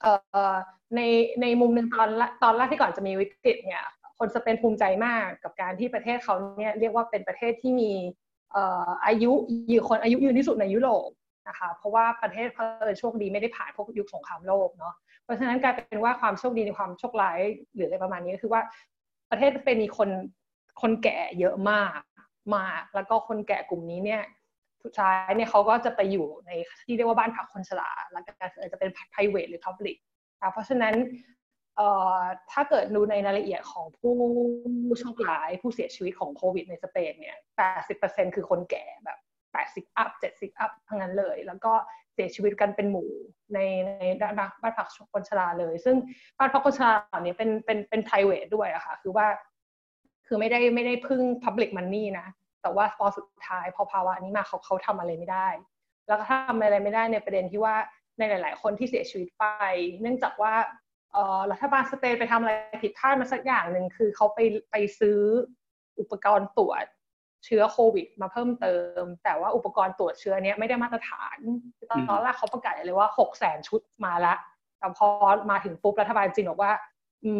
[0.00, 0.06] เอ
[0.52, 0.54] อ
[0.96, 1.00] ใน
[1.42, 2.10] ในมุมหนึ่งตอน
[2.42, 3.84] ตอนแรกที่ก่อนจะมีวิกฤตเนี่ย
[4.18, 7.92] คนสเปนภูมิใจมากกับการที่ประเทศเขาเนี่ยเรียกว่าเป็นประเทศที่มี
[9.06, 9.32] อายุ
[9.70, 11.08] ยืนคนอายุยืนที่สุดในยุโรป
[11.48, 14.94] นะคะเพราะว่าประเทศเขาเอโชคดีไม่ได้ผ่านพวกยุคสงครามโลกเนาะ
[15.24, 17.38] เพราะฉะนั้นกลายเป็นว่าความโชคดีในความโชคร้าย
[17.74, 18.62] หรืออะไรประมาณนี้ก็คือว่า
[19.30, 20.08] ประเทศเป็นมีคน
[20.80, 22.00] คนแก่เยอะมาก
[22.56, 24.22] มากแล้วก็คนแก่กลุ่มนี้เนี่ย
[24.84, 26.50] สุดท้ายเนี่ยเขาก็จะไปอยู่ใน
[26.86, 28.32] ที่เรียกว่าบ้านพักคนชราแล้วก็
[28.72, 29.96] จะเป็น private หรือ public
[30.52, 30.94] เพราะฉะนั้น
[32.50, 34.16] ถ้าเกิดดูในรายละเอียดของผู้
[35.00, 37.36] โชคร้ายผู้เสียชีวิตของโควิดในสเปนเนี่ย
[37.86, 39.18] 80%คือคนแก่แบบ
[39.88, 41.72] 80 อัพ 70 อัพทั้งนั้นเลย แล้วก็
[42.14, 43.10] เสียชีวิตกันเป็นหมู่
[43.54, 44.30] ในในบ้า
[44.70, 45.96] นพักคนชราเลย ซึ่ง
[46.38, 49.26] บ้านพักคนชราเหล่านี้เป็นเป็นเป็น private ด้วยอะค่ะ คือว่า
[50.26, 52.26] คือไม่ได้ไม่ได้พึ่ง public money นะ
[52.62, 55.48] แต่ว่าพอสุดท้ายพอภาวะนี้มาเขาเขาทำอะไรไม่ได้
[56.08, 57.76] แล้วก็ทำอะไรไม่ได้ในประเด็นที่ว่า
[58.18, 59.44] ในหลาย ๆ คนที่เสียชีวิตไป
[60.00, 60.54] เนื่องจากว่า
[61.52, 64.38] รัฐบาลสเปนไปทำอะไรผิดพลาดมาสักอย่างหนึ่งคือเขาไป
[64.70, 65.18] ไปซื้อ
[66.00, 66.84] อุปกรณ์ตรวจ
[67.44, 71.38] เชื้อโควิด มาเพิ่มเติม แต่ว่าอุปกรณ์ตรวจเชื้อเนี้ยไม่ได้มาตรฐาน
[72.08, 74.34] ตอนแรกเขาประกาศเลยว่าหกแสนชุดมาละ
[74.78, 75.08] แต่พอ
[75.50, 76.72] มาถึงปุ๊บรัฐบาลจีนบอกว่า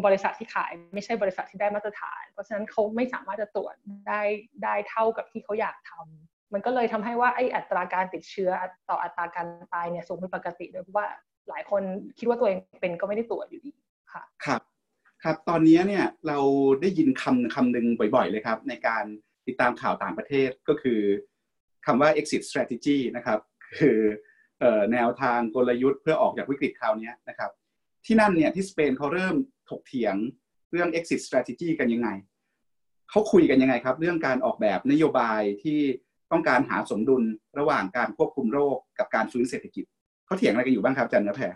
[0.07, 3.75] บริษัทที่ขายไม่ใช่บริษัทที่ได้มาตรฐาน เพราะฉะนั้นเขาไม่สามารถจะตรวจ
[4.09, 4.21] ได้
[4.65, 8.51] ได้เท่ากับที่เขาอยากทำมันก็เลยทำให้ว่าไอ้อัตราการติดเชื้อ
[8.91, 11.09] ต่ออัตราการตายเนี่ยสูงเป็นปกติโดยเพราะว่า
[11.49, 11.83] หลายคน
[12.19, 13.71] คิดว่าตัวเองเป็นก็ไม่ได้ตรวจอยู่ดี
[14.13, 14.61] ค่ะครับ
[15.25, 16.39] ครับ ตอนนี้เนี่ยเรา
[16.81, 19.05] ได้ยินคำคำหนึ่งบ่อยๆเลยครับ ในการ
[19.47, 21.01] ติดตามข่าวต่างประเทศก็คือ
[21.87, 23.39] คำว่า exit strategy นะครับ
[23.79, 23.99] คือ
[24.93, 27.51] แนวทางกลยุทธ์เพื่อออกจากวิกฤตคราวนี้นะครับ
[28.07, 29.37] ที่นั่นเนี่ยที่สเปนเขาเริ่ม
[29.71, 30.17] ถกเถียง
[30.71, 32.09] เรื่อง exit strategy กันยังไง
[33.11, 35.79] เขาคุยกันยังไงครับ เรื่องการออกแบบนโยบายที่
[36.33, 37.23] ต้องการหาสมดุล
[37.59, 39.85] ระหว่างการควบคุมโรคกับการฟื้นเศรษฐกิจ
[40.29, 41.53] เขาเถียงอะไรกันอยู่บ้างครับจันนแพร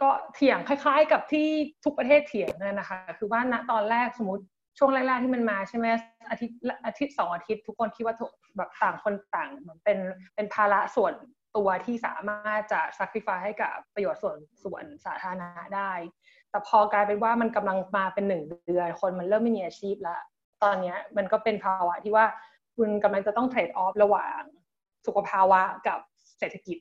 [0.00, 1.48] ก็เถียงคล้าย ๆ กับที่
[1.84, 4.44] ทุกประเทศเถียงนั่นนะคะ คือว่าณตอนแรกสมมติ
[4.78, 5.86] ช่วงแรกๆที่มันมาใช่ไหม
[6.30, 8.14] อาทิตย์อาทิตย์สองอาทิตย์ทุกคนคิดว่า
[8.56, 9.98] แบบต่างคนต่างเหมือนเป็น
[10.34, 11.14] เป็นภาระส่วน
[11.56, 15.92] ตัวที่สามารถจะ sacrifice ให้กับประโยชน์ส่วนส่วนสาธารณะได้
[16.50, 20.20] แต่พอกลายเป็นว่ามันกำลังมาเป็นหนึ่งเดือน คนมันเริ่มไม่มีอาชีพล้ว
[20.62, 22.26] ตอนนี้มันก็เป็นภาวะที่ว่า
[22.76, 24.40] คุณกำลังจะต้องเทรดออฟระหว่าง
[25.06, 25.98] สุขภาวะกับ
[26.38, 26.78] เศรษฐกิจ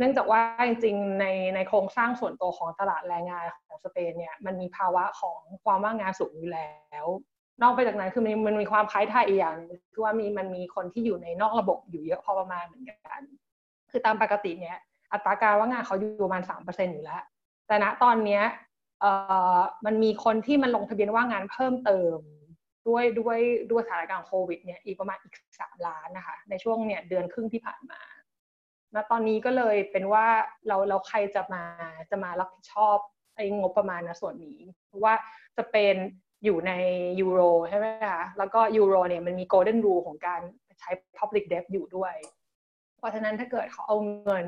[0.00, 6.72] เนื่องจากว่าจริงๆในในโครงสร้างส่วนตัวของตลาดแรงงานของสเปนเนี่ยมันมีภาวะของความว่างงานสูงอยู่แล้
[7.04, 7.06] ว
[7.62, 9.54] นอกไปจากนั้นคือมันมันมีความคล้ายไทยอีกอย่าง
[9.92, 13.20] คือว่ามีมันมีคนที่อยู่ในนอกระบบอยู่เยอะพอประมาณเหมือนกัน
[13.90, 14.78] คือตามปกติเนี่ย
[15.12, 17.22] อัตราการว่างงานเขาอยู่ประมาณสามเปอร์เซ็นอยู่แล้ว
[17.66, 18.42] แต่ณตอนเนี้ย
[19.00, 19.10] เอ่
[19.56, 22.18] อมันมีคนที่มันลงทะเบียนว่างงานเพิ่มเติม
[22.88, 23.38] ด้วยด้วย
[23.70, 28.00] ด้วยสถานการณ์โควิดเนี่ยอีกประมาณอีกสามล้านนะคะในช่วงเนี่ยเดือนครึ่งที่ผ่านมา
[28.94, 30.26] ณตอนนี้ก็เลยเป็นว่า
[30.68, 31.62] เราเราใครจะมา
[32.10, 32.96] จะมารับผิดชอบ
[33.36, 35.14] ไอ้งบประมาณนะส่วนนี้ เพราะว่า
[35.56, 35.94] จะเป็น
[36.44, 36.72] อยู่ใน
[37.20, 40.40] ยูโรใช่ไหมคะแล้วก็ยูโรเนี่ยมันมีโกลเด้นรูของการ
[40.80, 42.14] ใช้ Public Debt อยู่ด้วย
[42.98, 44.46] เพราะฉะนั้นถ้าเกิดเขาเอาเงิน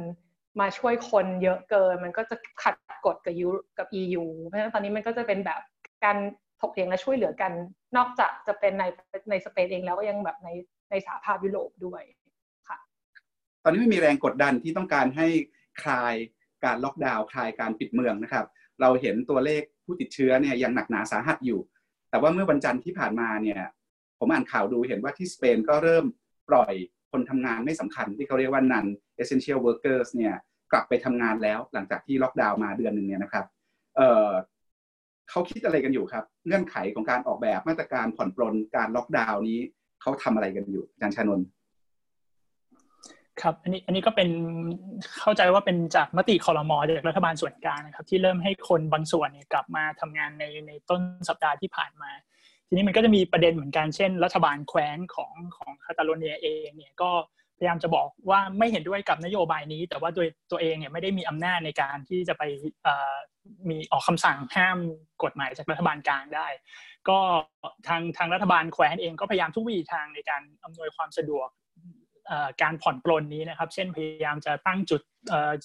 [0.61, 2.75] มาช่วยคนเยอะเกิน มันก็จะขัด
[3.07, 5.61] กฎกับยูกับ EU เพราะฉะนั้นตอนนี้มันก็จะเป็นแบบ
[6.05, 6.17] การ
[6.61, 7.53] ถกเถียงและช่วยเหลือกัน
[7.97, 8.85] นอกจากจะเป็นใน
[9.31, 10.49] ในสเปนเองแล้วก็ยังแบบใน
[10.91, 12.03] ในสหภาพยุโรปด้วย
[13.65, 15.27] ตอนนี้ไม่มีแรงกดดันที่ต้องการให้
[15.83, 16.15] คลาย
[16.65, 18.47] การล็อกดาวน์คลายการปิดเมืองนะครับ
[18.81, 21.61] เราเห็นตัวเลขผู้ติดเชื้อเนี่ยยังหนักหนาสาหัสอยู่
[22.11, 23.61] แต่ว่าเมื่อวันจันทร์ที่ผ่านมาเนี่ย
[24.19, 26.05] ผมอ่านข่าวดูเห็นว่าที่สเปนก็เริ่ม
[26.49, 26.73] ปล่อย
[27.13, 28.87] คนทำงานไม่สำคัญที่เขาเรียกว่านัน
[29.23, 30.35] essential workers เนี่ย
[30.73, 33.45] กลับไปทำงานแล้วหลังจากที่ล็อกดาวน์มาเดือนหนึ่งเนี่ยนะครับ
[33.97, 39.61] เเขาคิดอะไรกันอยู่ครับเงื่อนไขของการออกแบบมาตรการผ่อนปลนการล็อกดาวน์นี้
[40.03, 41.47] เขาทำอะไรกันอยู่อาจารย์ชานนท์
[43.41, 44.29] ครับอันนี้อันนี้ก็เป็น
[45.21, 52.11] เข้าใจว่าเป็นจากมติคอรมอจากรัฐบาลส่วนกลางนะครับ ที่เริ่มให้คนบางส่วนเนี่ยกลับมาทำงานในในต้นสัปดาห์ที่ผ่านมา
[52.69, 57.11] ทีนี้มันก็จะมีประเด็นเหมือนกันเช่น รัฐบาลแคว้นของของคาตาโลเนียเองเนี่ยก็
[57.59, 62.43] พยายามจะบอกว่าไม่เห็นด้วยกับนโยบายนี้ แต่ว่าโดยตัวเองเนี่ยไม่ได้มีอำนาจในการที่จะไป
[63.69, 64.79] มีออกคำสั่งห้าม
[65.25, 66.49] กฎหมายจากรัฐบาลกลางได้
[67.09, 67.19] ก็
[67.89, 71.49] ทางทางรัฐบาลแคว้นเองก็พยายามทุกวิถีทางในการอำนวยความสะดวก
[72.63, 75.03] การผ่อนปลนนี้นะครับ เช่นพยายามจะตั้งจุด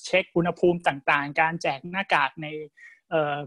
[0.06, 2.48] เช็คอุณหภูมิต่างๆ การแจกหน้ากากใน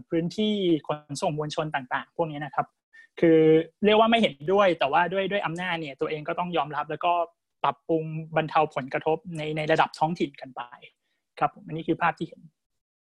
[0.09, 0.53] พื้นที่
[0.87, 2.67] ขนส่งมวลชนต่าง ๆ พวกนี้นะครับ
[3.19, 3.39] คือ
[3.85, 7.13] เรียกว่าไม่เห็นด้วยแต่ว่าด้วยด้วยอำนาจเนี่ยตัวเองก็ต้องยอมรับ แล้วก็
[7.63, 8.03] ปรับปรุง
[8.37, 10.61] บรรเทาผลกระทบในในระดับท้องถิ่นกันไป
[11.39, 12.41] ครับอันนี้คือภาพที่เห็น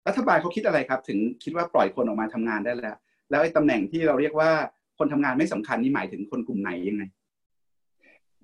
[0.08, 2.96] รัฐบาลเขาคิดอะไรครับ ถึงคิดว่าปล่อยคนออกมาทำงานได้แล้ว
[3.30, 4.50] แล้วไอ้ตำแหน่งที่เราเรียกว่า
[4.98, 7.02] คนทำงานไม่สำคัญนี่หมายถึงคนกลุ่มไหนยังไง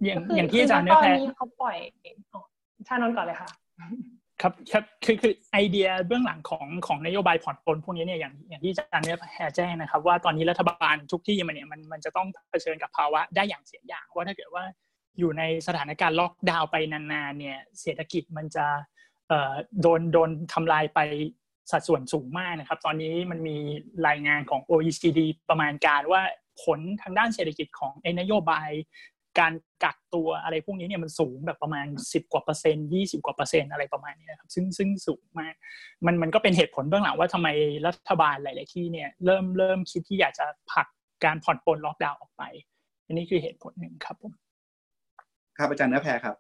[0.05, 1.77] อย่างอย่างที่อาจารย์เนื้อแพ้เขาปล่อย
[2.89, 3.51] ชานนก่อนเลยค่ะ
[4.43, 14.65] ครับครับคือคือไอเดียเบื้องหลังของของนโยบายผ่อนปลนพวกนี้เนี่ยอย่างอย่างที่อาจารย์เนื้อแพรแจ้งนะครับ ว่าตอนนี้รัฐบาลทุกที่มันเนี่ยมันมันจะต้องเผชิญกับภาวะได้อย่างเสียอย่างว่าถ้าเกิดว่า
[15.19, 18.67] อยู่ในสถานการณ์ล็อกดาวน์ไปนานๆเนี่ยเศรษฐกิจมันจะ
[19.29, 21.01] เอ่อโดนโดนทำลายไป
[21.71, 23.57] สัดส่วนสูงมากนะครับ ตอนนี้มันมี
[24.09, 26.23] รายงานของ OECD ประมาณการว่า
[26.63, 28.71] ผลทางด้านเศรษฐกิจของนโยบาย
[29.39, 29.53] การ
[29.85, 35.55] กักตัวอะไรพวกนี้เนี่ยมันสูงแบบประมาณ 10 กว่าเปอร์เซ็นต์ยี่สิบกว่าเปอร์เซ็นต์อะไรประมาณนี้นะครับซึ่งซึ่งสูงมาก
[36.07, 37.49] มันมันก็เป็นเหตุผลเบื้องหลังว่าทำไม
[37.87, 40.87] รัฐบาลหลาย ๆ ที่เนี่ยเริ่มเริ่มคิดที่อยากจะผลัก
[41.25, 42.43] การผ่อนปลนล็อกดาวน์ออกไป
[43.07, 44.33] อันนี้คือเหตุผลหนึ่งครับผม
[45.59, 46.37] ครับอาจารย์เนื้อแพรครับ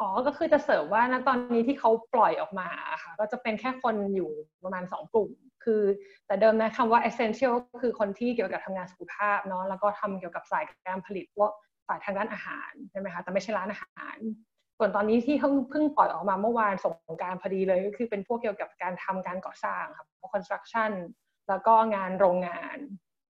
[0.00, 2.68] อ๋อ ก็คือจะเสริมว่าณตอนนี้ที่เขาปล่อยออกมา
[3.02, 4.30] ค่ะ ก็จะเป็นแค่คนอยู่
[4.64, 5.30] ประมาณสองกลุ่ม
[5.64, 5.82] คือ
[6.26, 11.50] แต่เดิมนะคำว่า essential ก็คือคนที่เกี่ยวกับทำงานสุขภาพเนาะแล้วก็ทำเกี่ยวกับสายการผลิตพวก
[11.88, 14.16] สายทางด้านอาหารใช่ไหมคะแต่ไม่ใช่ร้านอาหาร
[14.78, 20.92] ส่วนตอนนี้ที่เพิ่งเพิ่งปล่อยออกมาเมื่อวานส่งการพอดีเลยก็คือเป็นพวกเกี่ยวกับการทำการก่อสร้างครับ construction
[21.48, 22.78] แล้วก็งานโรงงาน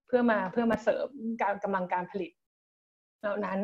[0.07, 1.09] เพื่อมาเพื่อมาเสริม
[1.43, 2.31] การกำลังการผลิต
[3.21, 3.59] แล้วนั้น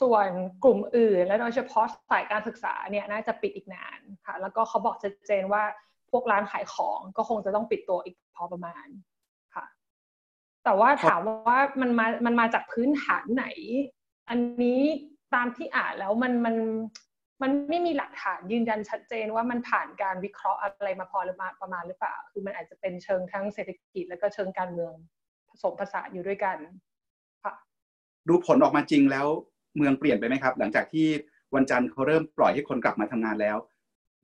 [0.00, 0.28] ส่วน
[0.64, 5.62] กลุ่มอื่น และโดยเฉพาะสายการศึกษาเนี่ยน่าจะปิดอีกนานค่ะแล้วก็เขาบอกชัดเจนว่า
[6.10, 8.86] พวกร้านขายของก็คงจะต้องปิดตัวอีกพอประมาณ
[9.54, 9.64] ค่ะ
[10.64, 13.46] แต่ว่าถามว่ามันมามันมาจากพื้นฐานไหน
[14.30, 14.80] อันนี้
[15.34, 16.56] ตามที่อ่านแล้วมันมัน
[17.42, 24.92] มันไม่มีหลักฐานยืนยันชัดเจนว่ามันผ่านการวิเคราะห์อะไรมาพอหรือมาประมาณหรือเปล่า คือมันอาจจะเป็นเชิงทั้งเศรษฐกิจแล้วก็เชิงการเมือง
[25.48, 26.56] ผสมผสานอยู่ด้วยกัน
[27.44, 27.54] ค่ะ
[28.28, 29.26] ดูผลออกมาจริงแล้ว
[29.76, 31.06] เมืองเปลี่ยนไปไหมครับ หลังจากที่
[31.54, 33.56] วันจันทร์เขาเริ่มปล่อยให้คนกลับมาทำงานแล้ว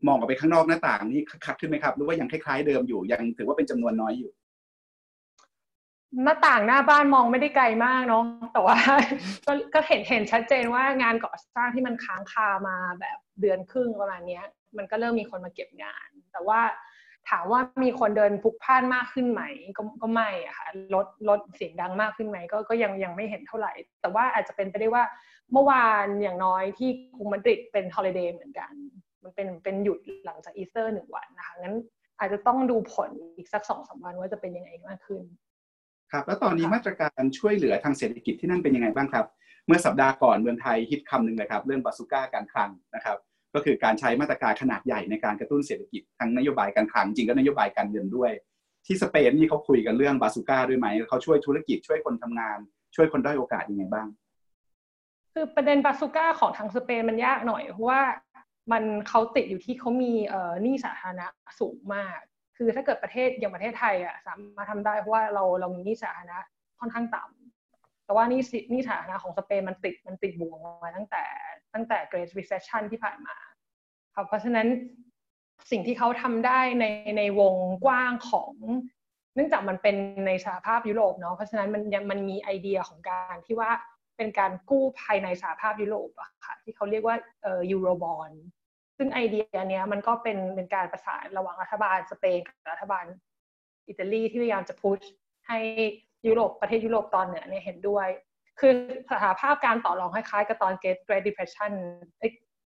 [0.06, 4.30] มองออกไปข้างนอกหน้าต่างนี่คักขึ้นไหมครับ หรือว่ายังคล้ายๆเดิมอยู่ยังถือว่าเป็นจำนวนน้อยอยู่
[6.24, 8.76] หน้าต่างหน้าบ้านมองไม่ได้ไกลมากเนาะแต่ว่า
[9.46, 14.40] ก็ก็เห็นเห็นชัดเจนว่างานก่อสร้างที่มันค้างคามาแบบเดือนครึ่งประมาณนี้
[14.76, 16.60] มันก็เริ่มมีคนมาเก็บงาน แต่ว่า
[17.30, 19.42] ถามว่ามีคนเดินพลุกพล่านมากขึ้นไหม
[19.76, 25.04] ก็ก็ไม่อะค่ะลดลดเสียงดังมากขึ้นไหมก็ก็ยังยังไม่เห็นเท่าไหร่ แต่ว่าอาจจะเป็นไปได้ว่า
[25.52, 28.72] เมื่อวานอย่างน้อยที่กรุงมาดริดเป็น holiday เหมือนกัน
[29.22, 31.76] มันเป็นเป็นหยุดหลังจากอีสเตอร์หนึ่งวันนะคะงั้น
[32.18, 35.22] อาจจะต้องดูผลอีกสักสองสาวันว่าจะเป็นยังไงมากขึ้น
[36.12, 39.26] ครับแล้วตอนนี้มาตรการช่วยเหลือทางเศรษฐกิจที่นั่นเป็นยังไงบ้างครับ
[39.66, 43.18] เมื่อสัปดาห์ก่อนเมืองไทยฮิตคำหนึ่งเลยครับ เรื่องบาสุก้าการคลังนะครับ
[43.54, 48.30] ก็คือการใช้มาตรการขนาดใหญ่ในการกระตุ้นเศรษฐกิจทั้งนโยบายการคลังจริงก็นโยบายการเงินด้วย
[48.86, 52.58] ที่สเปนนี่เขาคุยกันเรื่องบาสุก้าด้วยไหมเขาช่วยธุรกิจช่วยคนทำงาน
[52.96, 54.06] ช่วยคนด้อยโอกาสยังไงบ้าง
[55.32, 58.02] คือประเด็นบาซูก้าของทางสเปนมันยากหน่อยเพราะว่า
[58.72, 61.26] มันเขาติดอยู่ที่เขามีเอ่อหนี้สาธารณะ
[61.60, 62.18] สูงมาก
[62.56, 66.38] คือถ้าเกิดประเทศอย่างประเทศไทยอะสามารถทำได้เพราะว่าเราเรามีหนี้สาธารณะ
[66.80, 68.40] ค่อนข้างต่ำแต่ว่านี่
[68.72, 71.24] นี่สาธารณะของสเปนมันติดมันติดบวกมาตั้งแต่
[71.74, 73.36] ตั้งแต่ Great Recession ที่ผ่านมา
[74.14, 74.66] ครับเพราะฉะนั้น
[75.70, 76.84] สิ่งที่เขาทำได้ใน
[77.18, 78.52] ในวงกว้างของ
[79.34, 83.70] เนื่องจากมันเป็นในสหภาพยุโรปเนาะ เพราะฉะนั้นมันยังมันมีไอเดียของการที่ว่า
[84.16, 88.30] เป็นการกู้ภายในสหภาพยุโรปอะค่ะที่เขาเรียกว่าเอ่อยูโรบอล
[88.96, 93.04] ซึ่งไอเดียเนี้ยมันก็เป็นเป็นการประสานระหว่างรัฐบาลสเปนกับรัฐบาล
[93.88, 95.00] อิตาลีที่พยายามจะพุช
[95.48, 95.58] ให้
[96.26, 98.08] ยุโรปประเทศยุโรปตอนเหนือเนี่ยเห็นด้วย
[98.60, 98.72] คือ
[99.10, 100.72] สถานภาพการต่อรองคล้ายๆกับตอน
[101.08, 101.72] Great Depression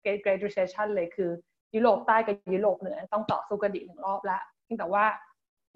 [0.03, 1.31] Great Great Recession เลยคือ
[1.75, 4.39] ยุโรปใต้กับยุโรปเหนือต้องต่อสู้กันอีกหนึ่งรอบละ
[4.79, 5.05] แต่ว่า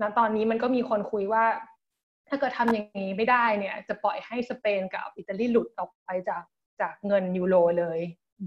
[0.02, 1.46] ณตอนนี้มันก็มีคนคุยว่า
[2.30, 6.44] ถ้าเกิดทำอย่างนี้ไม่ได้เนี่ย จะปล่อยให้สเปนกับอิตาลีหลุดออกไปจาก
[6.82, 8.00] จากเงินยูโรเลย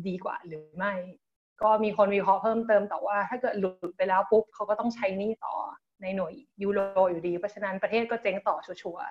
[0.06, 0.94] ดีกว่าหรือไม่
[1.62, 5.54] ก็มีคนวิเคราะห์เพิ่มเติมแต่ว่าถ้าเกิดหลุดไปแล้วปุ๊บเขาก็ต้องใช้หนี้ต่อ
[6.02, 9.02] ในหน่วยยูโรอยู่ดี เพราะฉะนั้นประเทศก็เจ๊งต่อชัวร์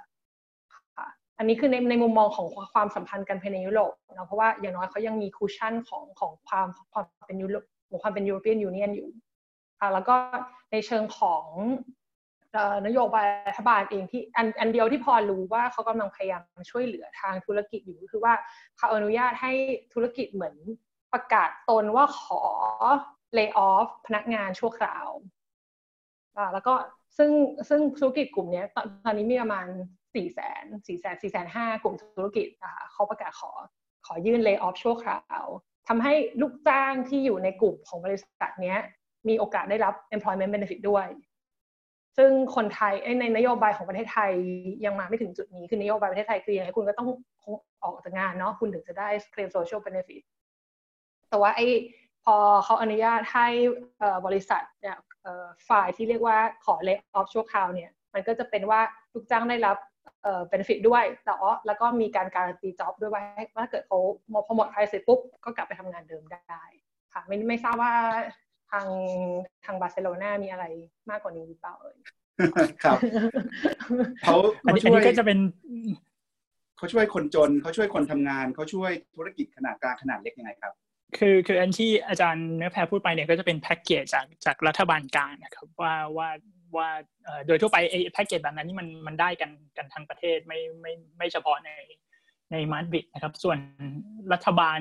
[0.98, 9.10] ค่ะอันนี้คือในในมุมมองของความสัมพันธ์กันภายในยุโรปนะเพราะว่าอย่างน้อยเขายังมี cushion ของของความความเป็นยุโรปของความเป็น European Union อยู่
[9.80, 10.16] ค่ะแล้วก็
[10.72, 11.46] ในเชิงของ
[12.88, 18.34] นโยบายรัฐบาลเองที่อันอันเดียวที่พอรู้ว่าเขากำลังพยายามช่วยเหลือทางธุรกิจอยู่คือว่า
[18.78, 19.52] เขาอนุญาตให้
[19.94, 20.56] ธุรกิจเหมือน
[21.16, 22.44] ประกาศตนว่าขอ
[23.34, 25.08] เลิกออฟพนักงานชั่วคราว
[26.38, 26.74] อ่าแล้วก็
[27.18, 27.32] ซึ่ง
[27.70, 28.64] ซึ่งธุรกิจกลุ่มนี้
[29.06, 29.68] ตอนนี้มีประมาณ
[30.16, 33.52] สี่แสนสี่แสนสี่แสนห้ากลุ่มธุรกิจนะคะเขาประกาศขอ
[34.06, 35.46] ขอยื่นเลิกออฟชั่วคราว
[35.88, 38.76] ทำให้ลูกจ้างที่อยู่ในกลุ่มของบริษัทนี้
[39.28, 41.08] มีโอกาสได้รับ employment benefit ด้วย
[42.18, 44.32] ซึ่งคนไทยในนโยบายของประเทศไทย
[44.86, 47.08] ยังมาไม่ถึงจุดนี้คือนโยบายประเทศไทยคือยังไงคุณก็ต้อง
[47.84, 50.24] ออกจากงานเนาะคุณถึงจะได้ claim social benefit
[51.30, 51.68] แต่ว่าไอ้
[52.24, 52.36] พอ
[52.66, 53.48] เขาอนุญาตให้
[54.26, 54.98] บริษัทเนี่ย
[55.70, 58.82] ฝ่ายที่เรียกว่าขอ lay off ชั่วคราวเนี่ยมันก็จะเป็นว่า
[59.14, 59.78] ลูกจ้างได้รับ
[60.24, 61.34] เอ่อ benefit ด้วยแต่
[61.68, 63.24] แล้วก็มีการการันตี job ด้วยว่า
[63.64, 64.00] ถ้าเกิดเขา
[64.46, 66.64] พอหมดใครเสร็จปุ๊บก็กลับไปทำงานเดิมได้
[67.14, 67.94] ค่ะไม่ไม่ทราบว่า
[68.72, 68.88] ทาง
[69.66, 70.66] ทางบาร์เซโลนามีอะไร
[71.10, 71.98] มากกว่านี้หรือเปล่าเอ่ย
[72.84, 72.98] ครับ
[74.24, 75.40] เขาอันนี้ก็จะเป็น
[76.78, 80.74] เขาช่วยคนจนเขาช่วยคนทำงานเขาช่วยธุรกิจขนาดกลางขนาดเล็กยังไงครับ
[81.18, 86.30] คือคืออันที่อาจารย์เนื้อแพรพูดไปเนี่ยก็จะเป็นแพ็กเกจจากจากรัฐบาลกลางนะครับว่าว่า
[86.78, 86.90] ว่า
[87.48, 91.72] โดยทั่วไปไอ้แพ็กเกจแบบนั้นนี่มันมันได้กันกันทั้งประเทศไม่ไม่ไม่เฉพาะใน
[92.52, 93.58] ในมาดริดนะครับ ส่วน
[94.34, 94.80] รัฐบาล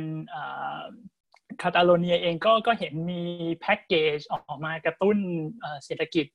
[1.63, 3.21] คาตาโลเนียเองก็ก็เห็นมี
[3.61, 5.17] แพ็กเกจออกมากระตุ้น
[5.85, 6.27] เศรษฐกิจ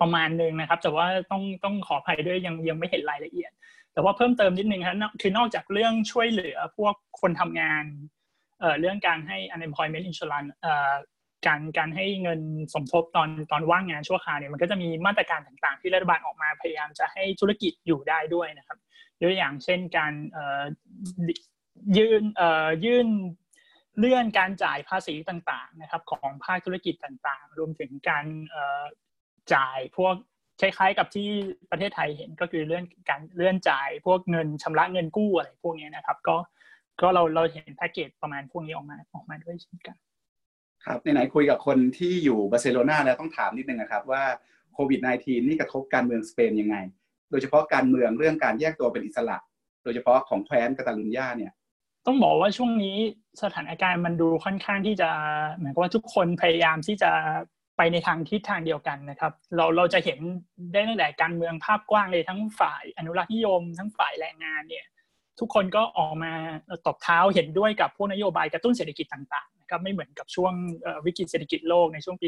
[0.00, 3.50] ประมาณหนึ่งนะครับ แต่ว่าต้องต้องขออภัยด้วยยังยังไม่เห็นรายละเอียด
[3.92, 7.84] แต่ว่าเพิ่มเติมนิดนึงครับคือนอกจากเรื่องช่วยเหลือพวกคนทำงาน
[8.80, 10.50] เรื่องการให้ unemployment insurance
[11.46, 12.40] การการให้เงิน
[12.74, 18.78] สมทบตอนตอนว่างงานชั่วคราวเนี่ยมันก็จะมีมาตรการต่างๆ ที่รัฐบาลออกมาพยายามจะให้ธุรกิจอยู่ได้ด้วยนะครับ
[19.20, 20.12] ยกอย่างเช่นการ
[21.96, 22.22] ยื่น
[22.84, 23.08] ยื่น
[23.98, 28.26] เลื่อนการจ่ายภาษีต่างๆนะครับของภาคธุรกิจต่างๆ รวมถึงการ
[29.54, 30.14] จ่ายพวก
[30.60, 31.28] คล้ายๆกับที่
[31.70, 36.36] ประเทศไทยเห็นก็คือเลื่อนการเลื่อนจ่ายพวกเงินชำระเงินกู้อะไรพวกนี้นะครับ ก็
[37.00, 39.96] ก็เราเราเห็นแพ็กเกจประมาณพวกนี้ออกมาออกมาด้วยเช่นกัน
[40.84, 44.22] ครับไหนๆคุยกับคนที่อยู่บาร์เซโลนาแล้วต้องถามนิดนึงนะครับว่า
[44.74, 46.76] โควิด -19 นี่กระทบการเมืองสเปนยังไง
[47.30, 49.38] โดยเฉพาะการเมืองเรื่องการแยกตัวเป็นอิสระ
[49.82, 51.52] โดยเฉพาะของแคว้นกาตาลุญญาเนี่ย
[52.06, 52.96] ต้องบอกว่าช่วงนี้
[53.42, 55.10] สถานการณ์มันดูค่อนข้างที่จะ
[55.56, 57.10] เหมือนกับว่าทุกคนพยายามที่จะ
[57.76, 60.18] ไปในทางทิศทางเดียวกันนะครับ เราเราจะเห็น
[60.72, 64.86] ได้ตั้งแต่การเมืองภาพกว้างเลยทั้งฝ่ายอนุรักษ์นิยม ทั้งฝ่ายแรงงานเนี่ย
[65.40, 66.32] ทุกคนก็ออกมา
[66.86, 70.52] ตบเท้าเห็นด้วยกับพวกนโยบายกระตุ้นเศรษฐกิจต่างๆนะครับไม่เหมือนกับช่วง
[71.06, 72.26] วิกฤตเศรษฐกิจโลกในช่วงปี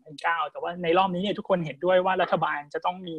[0.00, 3.16] 2008-2009 แต่ว่าในรอบนี้เนี่ยทุกคนเห็นด้วยว่ารัฐบาลจะต้องมี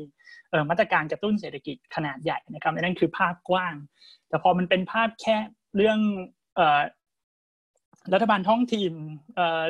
[0.70, 3.76] มาตรการกระตุ้นเศรษฐกิจขนาดใหญ่นะครับนั่นคือภาพกว้าง
[4.30, 5.38] แต่พอมันเป็นภาพแค่
[5.76, 6.00] เรื่อง
[8.14, 8.94] รัฐบาลท้องถิ่น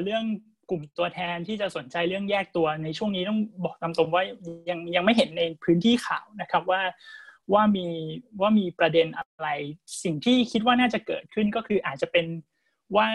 [0.03, 0.23] เรื่อง
[0.69, 4.23] กลุ่มตัวแทนที่จะสนใจเรื่องแยกตัวในช่วงนี้ต้องบอกตามตรงว่า
[4.69, 6.81] ยังยังไม่เห็นในพื้นที่ข่าวนะครับว่า
[7.53, 7.87] ว่ามี
[8.41, 9.49] ว่ามีประเด็นอะไร
[10.03, 12.25] สิ่งที่คิดว่าน่าจะเกิดขึ้นก็คืออาจจะเป็น
[12.97, 13.09] ว่า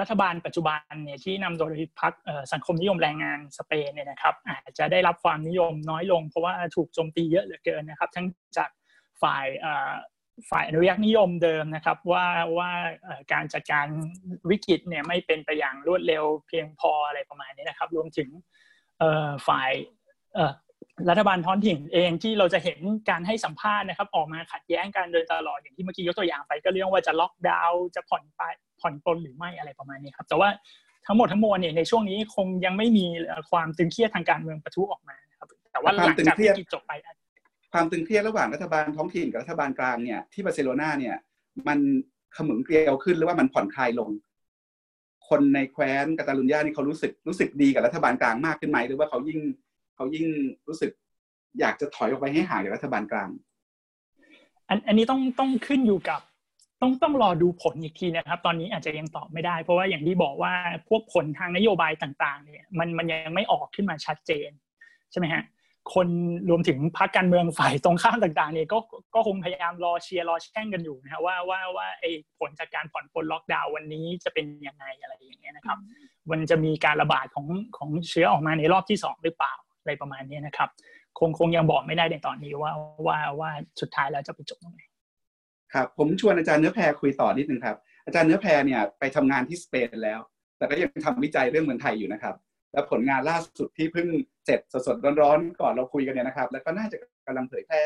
[0.00, 2.12] รัฐบาลปัจจุบันเนี่ยที่นำโดยพรรค
[2.52, 8.26] สังคมนิยมแรงงานสเปนเนี่ยนะครับ อาจจะได้รับความนิยมน้อยลง เพราะว่าถูกโจมตีเยอะเหลือเกินนะครับ ทั้ง
[8.56, 8.70] จาก
[9.22, 9.46] ฝ่าย
[10.50, 12.26] ฝ่ายอนุรักษ์นิยมเดิมนะครับว่า
[12.58, 12.70] ว่า
[13.32, 13.86] การจัดการ
[14.50, 18.28] วิกฤตเนี่ยไม่เป็นไปอย่างรวดเร็วเพียงพออะไรประมาณนี้นะครับ รวมถึง
[19.48, 19.70] ฝ่าย
[21.10, 22.78] รัฐบาลท้องถิ่นเองที่เราจะเห็น
[23.10, 28.42] การให้สัมภาษณ์นะครับออกมาขัดแย้งกันโดยตลอดอย่างที่เมื่อกี้ยกตัวอย่างไปก็เรื่องว่าจะล็อกดาวน์จะผ่อนไป
[28.80, 30.48] ผ่อนปลนหรือไม่อะไรประมาณนี้ครับแต่ว่า
[31.06, 33.06] ทั้งหมดทั้งมวลเนี่ยในช่วงนี้คงยังไม่มี
[33.50, 36.92] ความตึงเครียดทางการเมืองประทุออกมาครับแต่ว่าหลังจากที่จบไป
[37.72, 41.16] ความตึงเครียดระหว่างรัฐบาลท้องถิ่นกับรัฐบาลกลางเนี่ยที่บาร์เซโลนาเนี่ย
[41.68, 41.78] มัน
[42.36, 44.10] ขมึงเกลียวขึ้นหรือว่ามันผ่อนคลายลง
[45.28, 49.38] คนในแคว้นกาตาลุญญานี่เขารู้สึกรู้สึกดีกับรัฐบาลกลางมากขึ้นไหมหรือว่าเขายิ่ง
[49.98, 50.26] เขายิ่ง
[50.68, 50.90] รู้สึก
[51.60, 53.30] อยากจะถอยออกไปให้ห่างจากรัฐบาลกลาง
[54.68, 56.20] อันอันนี้ต้องต้องขึ้นอยู่กับ
[56.82, 60.52] ต้องต้องรอดูผลอีกทีนะครับ ตอนนี้อาจจะยังตอบไม่ได้ เพราะว่าอย่างที่บอกว่า
[60.88, 64.50] พวกผลทางนโยบายต่างๆ เนี่ย มันมันยังไม่ออกขึ้นมาชัดเจน
[65.10, 65.44] ใช่ไหมฮะ
[65.94, 66.08] คน
[66.50, 68.78] รวมถึงพรรคการเมืองฝ่ายตรงข้ามต่างๆเนี่ยก็
[69.14, 75.78] ก็คงพยายามรอเชียร์รอแช่งกันอยู่นะฮะว่าว่าว่าไอ้ผลจากการผ่อนปลนล็อกดาวน์วันนี้จะเป็นยังไงอะไรอย่างเงี้ยนะครับ
[76.30, 79.54] มันจะมีการระบาดของของเชื้อออกมาในรอบที่สองหรือเปล่า
[79.88, 80.68] อะไรประมาณนี้นะครับ
[81.18, 82.72] คงคงยังบอกไม่ได้ในตอนนี้ว่า
[83.06, 84.82] ว่าว่าสุดท้ายแล้วจะไปจบตรงไหน
[85.74, 90.20] ครับผมชวนอาจารย์เนื้อแพรคุยต่อนิดนึงครับ อาจารย์เนื้อแพรเนี่ยไปทำงานที่สเปนแล้ว
[90.58, 92.34] แต่ก็ยังทำวิจัยเรื่องเมืองไทยอยู่นะครับ
[92.72, 94.08] แล้วผลงานล่าสุดที่เพิ่ง
[94.44, 96.96] เสร็จสดๆร้อนๆก่อนเราคุยกันเนี่ยนะครับ แล้วก็น่าจะ
[97.26, 97.82] กำลังเผยแพร่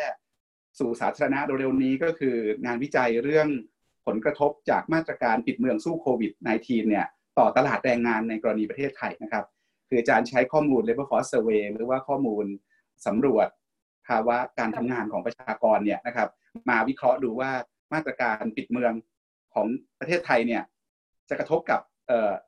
[0.79, 3.49] สู่สาธารณะเร็วๆนี้ก็คืองานวิจัยเรื่อง
[4.07, 7.07] ผลกระทบจากมาตรการปิดเมืองสู้โควิด -19 เนี่ย
[7.39, 9.45] ต่อตลาดแรงงานในกรณีประเทศไทยนะครับ
[9.93, 12.45] คืออาจารย์ใช้ข้อมูล labor force survey หรือว่าข้อมูล
[13.07, 13.49] สำรวจ
[14.09, 16.29] ภาวะการทำงานของประชากรเนี่ยนะครับ
[16.69, 17.51] มาวิเคราะห์ดูว่า
[17.93, 18.93] มาตรการปิดเมือง
[19.55, 19.67] ของ
[20.01, 20.63] ประเทศไทยเนี่ย
[21.29, 21.81] จะกระทบกับ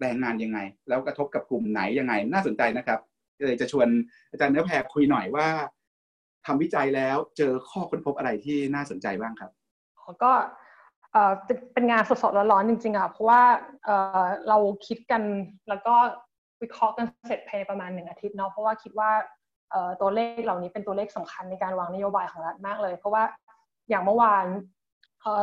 [0.00, 3.00] แรงงานยังไง แล้วกระทบกับกลุ่มไหนยังไง น่าสนใจนะครับ
[3.46, 3.88] เลยจะชวน
[4.30, 5.48] อาจารย์เนื้อแพรคุยหน่อยว่า
[6.46, 9.50] ทำวิจัยแล้วเจอข้อค้นพบอะไรที่น่าสนใจบ้างครับ
[10.24, 10.32] ก็
[11.72, 13.42] เป็นงานสดๆร้อนๆจริงๆอะเพราะว่า
[14.48, 15.22] เราคิดกัน
[15.68, 15.96] แล้วก็
[16.64, 19.10] วิเคราะห์กันเสร็จภายในประมาณหนึ่งอาทิตย์เนาะเพราะว่าคิดว่า
[20.00, 23.24] ตัวเลขเหล่านี้เป็นตัวเลขสำคัญในการวางนโยบายของรัฐมากเลย เพราะว่า
[23.88, 24.46] อย่างเมื่อวาน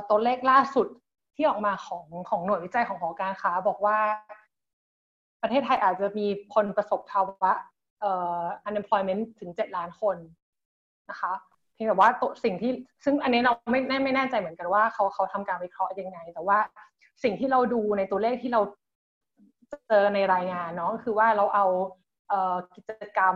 [0.10, 0.88] ตัวเลขล่าสุด
[1.36, 3.98] ที่ออกมาของของหน่วยวิจัยของหอการค้า บอกว่า
[5.42, 7.52] ประเทศไทยอาจจะมีคนประสบภาวะ
[8.68, 10.18] unemployment ถึง7ล้านคน
[11.10, 11.34] นะคะ
[11.74, 12.72] เพียงแต่ว่าตัวสิ่งที่
[13.04, 16.58] ซึ่งอันนี้เราไม่ไม่แน่ใจเหมือนกันว่าเขาเขาทำการวิเคราะห์ยังไง แต่ว่า
[17.24, 18.62] สิ่งที่เราดูในตัวเลขที่เรา
[19.88, 21.66] เจอในรายงานเนาะคือว่าเราเอา
[22.76, 23.36] กิจกรรม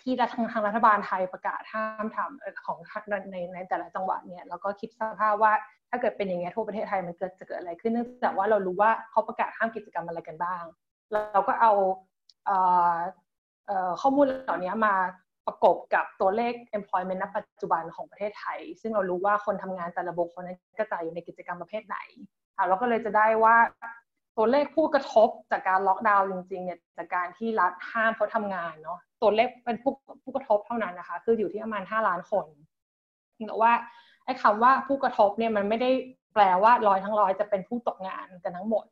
[0.00, 2.78] ที่ทางทางรัฐบาลไทยประกาศห้ามทำของ
[3.32, 5.52] ในในแต่ละจังหวัดเนี่ยแล้วก็คิดสภาพว่า
[5.90, 10.62] ถ้าเกิดเป็นอย่างเงี้ยทั่วประเทศไทยมันเกิดจะเกิดอะไรขึ้นเนื่องจากว่าเรารู้ว่าเขาประกาศห้ามกิจกรรมอะไรกันบ้าง
[11.12, 11.72] เราก็เอา
[14.00, 14.94] ข้อมูลเหล่านี้มา
[15.46, 21.98] ประกบกับตัวเลข employment ณปัจจุบันของประเทศไทย ซึ่งเรารู้ว่าคนทำงานแต่ละบุคคลนั้นกระจายอยู่ในกิจกรรมประเภทไหน
[22.68, 23.56] เราก็เลยจะได้ว่า
[24.36, 32.46] ตัวเลขผู้กระทบจากการล็อกดาวน์จริงๆเนี่ยจากการที่รัฐห้ามเขาทำงานเนาะตัวเลขเป็นผู้ผู้กระทบเท่านั้นนะคะ คืออยู่ที่ประมาณ5ล้านคน
[33.46, 33.72] แต่ว่า
[34.24, 35.90] ไอ้คำว่าผู้กระทบเนี่ยมันไม่ได้
[36.34, 38.84] แปลว่าร้อยทั้งร้อยจะเป็นผู้ตกงานกันทั้งหมด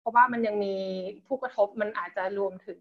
[0.00, 0.74] เพราะว่ามันยังมี
[1.26, 2.80] ผู้กระทบมันอาจจะรวมถึง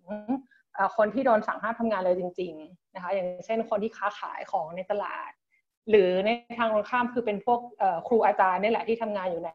[0.98, 5.32] คนที่โดนสั่งห้ามทำงานเลยจริง ๆ นะคะ อย่างเช่นคนที่ค้าขายของในตลาด
[5.90, 7.60] หรือในทางตรงข้ามคือเป็นพวก
[8.08, 9.50] ครูอาจารย์นี่แหละที่ทำงานอยู่ใน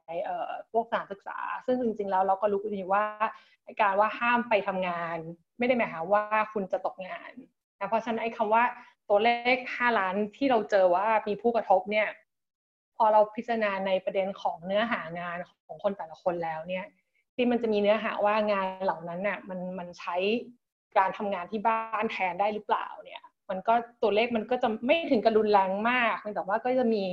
[0.73, 3.05] พวกสถานศึกษา ซึ่งจริงๆแล้วเราก็รู้ดีว่า
[3.81, 5.17] การว่าห้ามไปทำงาน
[5.59, 7.33] ไม่ได้หมายความว่าคุณจะตกงาน
[7.81, 8.63] นะเพราะฉะนั้นไอ้คำว่า
[9.09, 12.09] ตัวเลข 5 ล้านที่เราเจอว่ามีผู้กระทบเนี่ย
[12.97, 16.85] พอเราพิจารณาในประเด็นของเนื้อหางานของคนแต่ละคนแล้วเนี่ย
[17.35, 20.17] ที่มันจะมีเนื้อหาว่างานเหล่านั้นน่ะมันมันใช้
[20.99, 27.05] การทำงานที่บ้านแทนได้หรือเปล่าเนี่ย มันก็ตัวเลขมันก็จะไม่ถึงกับรุนแรงมากแต่ว่าก็จะมี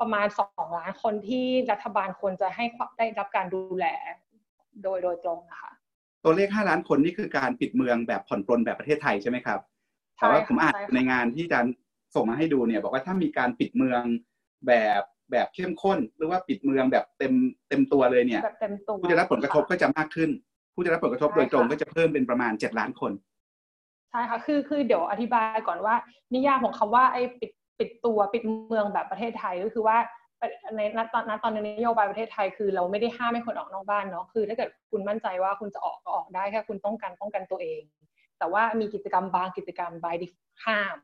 [0.00, 2.64] ประมาณสองล้านคนที่รัฐบาลควรจะให้
[2.98, 3.86] ได้รับการดูแล
[4.82, 5.72] โดยโดยตรงนะคะ
[6.24, 9.60] ตัวเลขห้าล้านคนนี่คือการปิดเมืองแบบผ่อนปลนแบบประเทศไทยใช่ไหมครับ
[10.16, 11.74] แต่ว่าผมอ่านในงานที่อาจารย์
[12.14, 14.02] ส่งมาให้ดูเนี่ย บอกว่าถ้ามีการปิดเมือง
[14.66, 17.32] แบบแบบเข้มข้น หรือว่าปิดเมืองแบบเต็ม
[17.68, 18.42] เต็มตัวเลยเนี่ย
[19.00, 20.30] ผู้ได้รับผลกระทบก็จะมากขึ้น
[20.74, 23.12] ผู้ได้รับผลกระทบโดยตรงก็จะเพิ่มเป็นประมาณเจ็ดล้านคน
[24.10, 25.94] ใช่ค่ะคือคือเดี๋ยวอธิบายก่อนว่า
[26.34, 29.96] นิยามของคำว่าไอ้ปิดปิดตัวปิดเมืองแบบประเทศไทยก็คือว่า
[30.76, 37.82] ในณตอนณตอนนโยบายประเทศไทยคือเราไม่ได้ห้ามให้คนออกนอกบ้านเนาะคือ ถ้าเกิดคุณมั่นใจว่าคุณจะออกก็ออกได้แค่คุณต้องการป้องกันตัวเอง
[38.38, 40.26] แต่ว่ามีกิจกรรมบางกิจกรรมบายดิ
[40.64, 40.96] ห้าม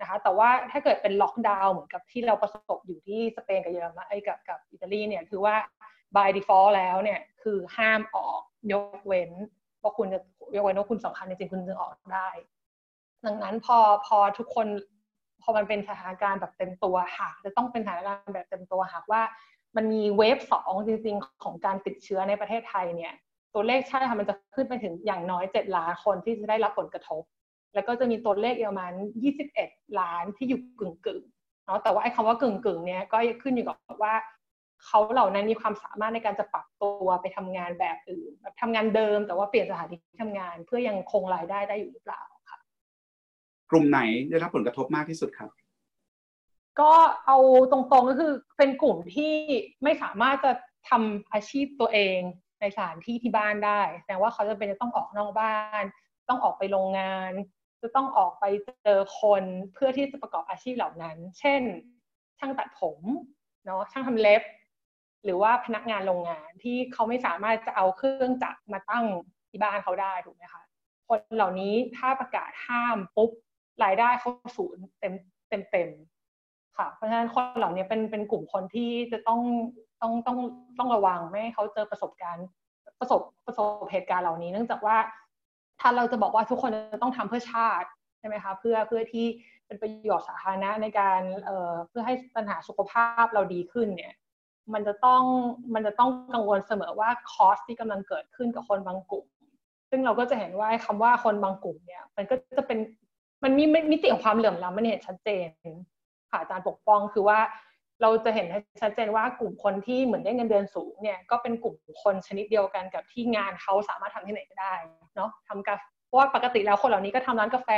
[0.00, 5.54] นะคะแต่ว่าถ้าเกิดเป็นล็อกดาวน์เหมือนกับที่เราประสบอยู่ที่สเปนกับเยอรมันไอ้กับกับอิตาลีเนี่ยคือว่า
[6.16, 8.40] by default แล้วเนี่ยคือห้ามออก
[8.72, 9.30] ยกเว้น
[9.82, 10.20] ว่าคุณจะ
[10.54, 12.28] ยกเว้นว่าคุณสำคัญจริงๆคุณจึงออกได้
[13.26, 14.66] ดังนั้นพอพอทุกคน
[15.42, 19.22] พอมันเป็นสถานการณ์แบบเต็มตัวหากจะต้องเป็นสถานการณ์แบบเต็มตัวหากว่า
[19.76, 23.12] มันมีเวฟสองจริง ๆ ของการติดเชื้อในประเทศไทยเนี่ย
[23.54, 27.22] ตัวเลขใช่ค่ะมันจะขึ้นไปถึงอย่างน้อยเจ็ดล้านคนที่จะได้รับผลกระทบ
[27.74, 31.22] แล้วก็จะมีตัวเลขประมาณยี่สิบเอ็ดล้านที่อยู่กึ่งกึ่ง
[31.66, 34.14] เนาะแต่ว่าไอ้คำว่ากึ่งกึ่งเนี่ยก็ขึ้นอยู่กับว่า
[34.84, 42.58] เขาเหล่านั้นมีความสามารถในการจะปรับตัวไปทำงานแบบอื่นแบบทำงานเดิม แต่ว่าเปลี่ยนสถานที่ทำงาน เพื่อยังคงรายได้ได้อยู่หรือเปล่าค่ะ
[43.70, 45.50] กลุ่มไหนได้รับผลกระทบมากที่สุดครับ
[46.80, 46.92] ก็
[47.26, 47.38] เอา
[47.72, 49.34] ตรงๆก็คือเป็นกลุ่มที่
[49.84, 50.52] ไม่สามารถจะ
[50.88, 52.18] ทำอาชีพตัวเอง
[52.60, 55.84] ในสถานที่ที่บ้านได้แต่ว่าเขาจะเป็นจะต้องออกนอกบ้าน
[56.28, 57.32] ต้องออกไปโรงงาน
[57.82, 58.44] จะต้องออกไป
[58.82, 61.62] เจอคนเพื่อที่จะประกอบอาชีพเหล่านั้น เช่น
[62.38, 62.98] ช่างตัดผม
[63.64, 64.42] เนาะช่างทำเล็บ
[65.24, 69.04] หรือว่าพนักงานโรงงานที่เขาไม่สามารถจะเอาเครื่องจักรมาตั้ง
[69.50, 70.62] ที่บ้านเขาได้ถูกไหมคะ
[71.08, 73.30] คนเหล่านี้ถ้าประกาศห้ามปุ๊บ
[73.84, 75.14] รายได้เขาศูนย์เต็ม
[75.48, 75.88] เต็มเต็ม
[76.76, 79.40] ค่ะ เพราะฉะนั้นคนเหล่านี้เป็นเป็นกลุ่มคนที่จะต้อง
[80.02, 80.38] ต้องต้อง
[80.78, 82.46] ต้องระวังไม่ให้เขาเจอประสบการณ์
[83.00, 84.96] ประสบประสบเหตุการณ์เหล่านี้ เนื่องจากว่า
[85.80, 87.88] ถ้าเราจะบอกว่าทุกคนจะต้องทำเพื่อชาติ
[88.18, 89.26] ใช่ไหมคะเพื่อเพื่อที่
[89.66, 94.14] เป็นประโยชน์สาธารณะในการเอ่อเพื่อให้ปัญหาสุขภาพเราดีขึ้นเนี่ย
[94.74, 95.22] มันจะต้อง
[95.74, 99.26] มันจะต้องกังวลเสมอว่าคอสที่กำลังเกิดขึ้นกับคนบางกลุ่ม
[99.90, 102.78] ซึ่งเราก็จะเห็นว่าคำว่าคนบางกลุ่มเนี่ย มันก็จะเป็น
[103.44, 105.48] มันมีมิติของความเหลื่อมล้ำมันเห็นชัดเจน
[106.30, 107.38] ค่ะอาจารย์ปกป้องคือว่า
[108.02, 108.46] เราจะเห็น
[108.82, 114.74] ชัดเจนว่ากลุ่มคนที่เหมือนได้เงินเดือนสูงเนี่ยก็เป็นกลุ่มคนชนิดเดียวกันกับที่งานเขาสามารถทำที่ไหนก็ได้
[115.16, 115.74] เนาะทำกา
[116.06, 117.70] เพราะว่าปกติแล้วคนเหล่านี้ก็ทำร้านกาแฟ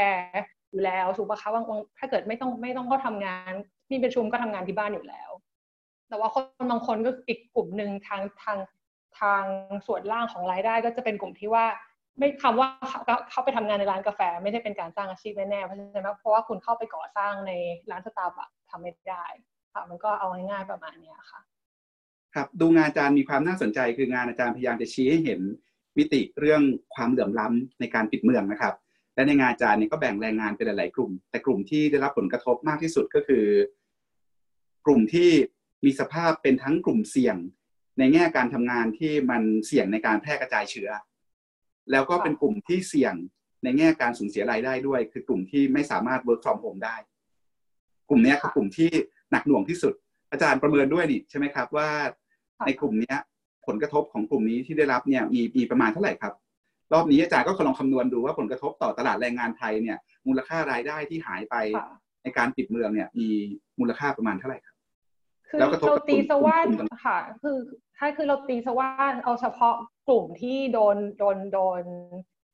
[0.71, 1.63] อยู่แล้วถูกปะคะว่า
[1.99, 3.53] ถ้าเกิดไม่ต้องไม่ต้องก็ทำงาน
[3.93, 5.30] มีประชุมก็ทำงานที่บ้านอยู่แล้ว
[6.11, 8.59] แต่ว่าคนบางคนก็อีกกลุ่มหนึ่งทางทาง
[9.21, 9.43] ทาง
[9.87, 11.65] ส่วนล่างของรายได้ก็จะเป็นกลุ่มที่ว่า
[12.19, 12.69] ไม่คำว่า
[13.31, 17.53] เขาไปทำงานในร้านกาแฟ ไม่ใช่เป็นการสร้างอาชีพแน่ๆเพราะฉะนั้นเพราะว่าคุณเข้าไปก่อสร้างใน
[17.91, 19.25] ร้านสตาร์บัคทำไม่ได้
[19.75, 21.41] ค่ะมันก็เอาง่ายๆประมาณนี้ค่ะ
[22.35, 25.41] ครับดูงานอาจารย์มีความน่าสนใจ คืองานอาจารย์พยายามจะชี้ให้เห็น
[25.99, 26.63] มิติเรื่อง
[26.95, 28.75] ความเหลื่อมล้ำในการปิดเมืองนะครับ
[29.15, 33.45] และในงานอาจารย์เนี่ยก็แบ่งแรงงานเป็นหลาย ๆ กลุ่ม แต่กลุ่มที่ได้รับผลกระทบมากที่สุดก็คือ
[34.87, 35.31] กลุ่มที่
[35.85, 37.37] มีสภาพเป็นทั้งกลุ่มเสี่ยง
[37.99, 40.91] ในแง่การทำงานที่มันเสี่ยงในการแพร่กระจายเชื้อ
[41.91, 43.15] แล้วก็เป็นกลุ่มที่เสี่ยง
[43.65, 46.97] ในแง่การสูญเสียรายได้ด้วย คือกลุ่มที่ไม่สามารถ work from home ได้
[48.09, 48.91] กลุ่มนี้คือกลุ่มที่
[49.31, 49.95] หนักหน่วงที่สุด
[50.33, 51.89] อาจารย์ประเมินด้วยนี่ใช่ไหมครับว่า
[52.67, 53.15] ในกลุ่มนี้
[53.67, 56.33] ผลกระทบของกลุ่มนี้ที่ได้รับเนี่ยมีมีประมาณเท่าไหร่ครับ
[56.93, 61.55] รอบนี้อาจารย์ก็ลองคำนวณดูว่าผลกระทบต่อตลาดแรงงานไทยเนี่ย มูลค่ารายได้ที่หายไป
[62.23, 63.29] ในการปิดเมืองเนี่ยมี
[63.81, 64.70] มูลค่าประมาณเท่าไหร่ครับ
[65.51, 66.59] คือเราตีสว่า
[67.05, 67.57] ค่ะ คือ
[67.99, 68.89] ถ้าคือเราตีสว่า
[69.25, 69.75] เอาเฉพาะ
[70.09, 71.83] กลุ่มที่โดนโดนโดน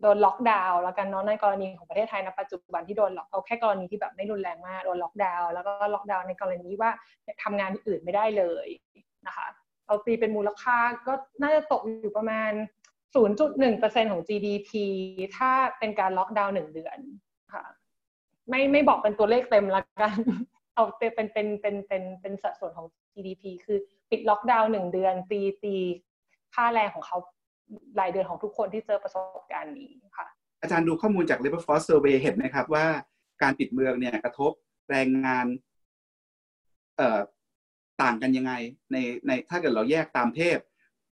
[0.03, 6.91] โดนล็อกดาวน์แล้วกันเนาะในกรณีของประเทศไทยในปัจจุบันที่โดนล็อกเอาแค่กรณีที่แบบไม่รุนแรงมากโดนล็อกดาวน์แล้วก็ล็อกดาวน์ในกรณีว่า
[7.43, 8.69] ทำงานอื่นไม่ได้เลย
[9.27, 9.47] นะคะ
[9.87, 12.53] เราตีเป็นมูลค่าก็น่าจะตกอยู่ประมาณ
[13.17, 14.71] 0.1%ของ GDP
[15.37, 16.99] ถ้าเป็นการล็อกดาวน์หนึ่งเดือน
[17.55, 17.65] ค่ะ
[18.49, 20.17] ไม่ไม่บอกเป็นตัวเลขเต็มละกัน
[20.77, 23.79] เอาเป็นเป็นเป็นเป็นเป็นสัดส่วนของ GDP คือ
[24.11, 25.75] ปิดล็อกดาวน์หนึ่งเดือนตีตี
[26.55, 27.17] ค่าแรงของเขา
[28.01, 30.27] รายเดือนของทุกคนที่เจอประสบการณ์นี้ค่ะ
[30.63, 32.87] อาจารย์ดูข้อมูลจาก Labor Force Survey เห็นไหมครับว่า
[33.43, 34.53] การปิดเมืองเนี่ยกระทบ
[34.91, 35.47] แรงงาน
[36.97, 37.21] เอ่อ
[38.03, 38.53] ต่างกันยังไง
[38.93, 38.97] ใน
[39.27, 40.59] ในถ้าเกิดเราแยกตามเพศ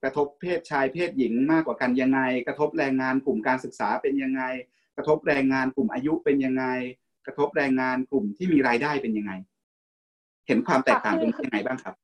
[0.02, 4.42] กระทบเพศชายเพศหญิงมากกว่ากันยังไง กระทบแรงงานกลุ่มการศึกษาเป็นยังไง
[4.96, 6.64] กระทบแรงงานกลุ่มอายุเป็นยังไง
[7.28, 9.32] กระทบแรงงานกลุ่มที่มีรายได้เป็นยังไง
[10.46, 11.94] เห็นความแตกต่างตรงนี้ยังไงบ้างครับ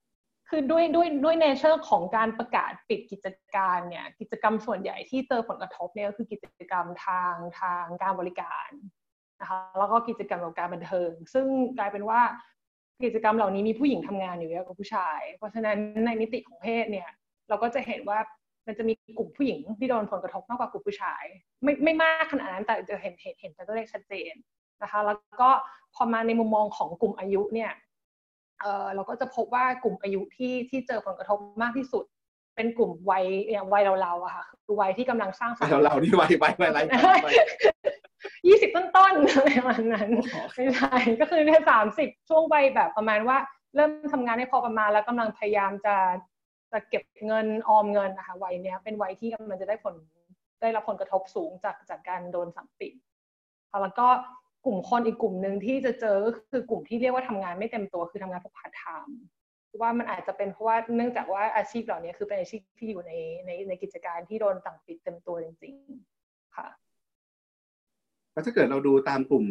[0.48, 8.70] คือด้วยด้วยด้วยเนเจอร์ของการประกาศปิดกิจการเนี่ยกิจกรรมส่วนใหญ่ที่เจอผลกระทบเนี่ยก็คือกิจกรรมทางทางการบริการ
[9.40, 11.46] นะคะแล้วก็กิจกรรมของการบันเทิง ซึ่ง
[11.78, 12.20] กลายเป็นว่า
[13.04, 17.08] กิจกรรมเหล่านี้มีผู้หญิงทำงานอยู่เยอะกว่าผู้ชาย เพราะฉะนั้นในมิติของเพศเนี่ย
[17.48, 18.18] เราก็จะเห็นว่า
[18.66, 21.24] มันจะมีกลุ่มผู้หญิงที่โดนผลกระทบมากกว่ากลุ่มผู้ชาย
[21.62, 24.34] ไม่ไม่มากขนาดนั้นแต่จะเห็นเห็นเห็นตัวเลขชัดเจน
[24.82, 25.50] นะคะแล้วก็
[25.94, 27.70] พอมาในมุมมองของกลุ่มอายุเนี่ย
[28.60, 32.04] เออเราก็จะพบว่ากลุ่มอายุที่ที่เจอผลกระทบมากที่สุด
[32.56, 36.80] เป็นกลุ่มวัยอย่างวัยเราๆอะค่ะคือวัยที่กำลังสร้างเราเรานี่วัยวัยวัยอะไร
[38.48, 40.10] ยี่สิบต้นๆอะไรประมาณนั้น
[40.54, 43.38] ไม่ใช่ก็คือในสามสิบช่วงวัยแบบประมาณว่า
[43.74, 45.96] เริ่มทำงานได้พอประมาณแล้วกำลังพยายามจะ
[46.72, 49.94] จะเก็บเงินออมเงินนะคะวัยเนี้ยเป็นวัยที่กำลังจะได้ผล
[50.60, 52.94] ได้รับผลกระทบสูงจากจากการโดนสั่งปิด
[53.82, 54.08] แล้วก็
[54.64, 59.18] กลุ่มคนอีกกลุ่มหนึ่งที่จะเจอก็คือกลุ่มที่เรียกว่าทำงานไม่เต็มตัวคือทำงานพวกพาร์ทไทม์
[59.80, 63.12] ว่ามันอาจจะเป็นเพราะว่าเนื่องจากว่าอาชีพเหล่านี้คือเป็นอาชีพที่อยู่ใน
[63.46, 65.74] ในในกิจการที่โดนสั่งปิดเต็มตัวจริง
[66.16, 66.68] ๆ ค่ะ
[68.32, 69.44] แล้วถ้าเกิดเราดูตามกลุ่ม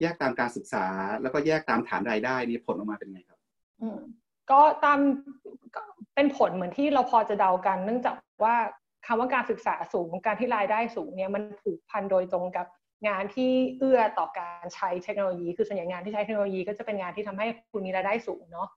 [0.00, 0.86] แยกตามการศึกษา
[1.22, 3.38] แล้วก็แยกตามฐานรายได้นี่ผลออกมาเป็นไงครับ
[3.80, 3.98] อืม
[4.50, 4.98] ก็ตาม
[6.14, 8.56] เป็นผลเหมือนที่เราพอจะเดากัน เนื่องจากว่า
[9.06, 12.66] คำว่าการศึกษาสูงการที่รายได้สูงเนี่ยมันผูกพันโดยตรงกับ
[13.06, 18.68] งานที่เอื้อต่อการใช้เทคโนโลยี คือส่วนใหญ่งานที่ใช้เทคโนโลยีก็จะเป็นงานที่ทำให้คุณมีรายได้สูงเนาะ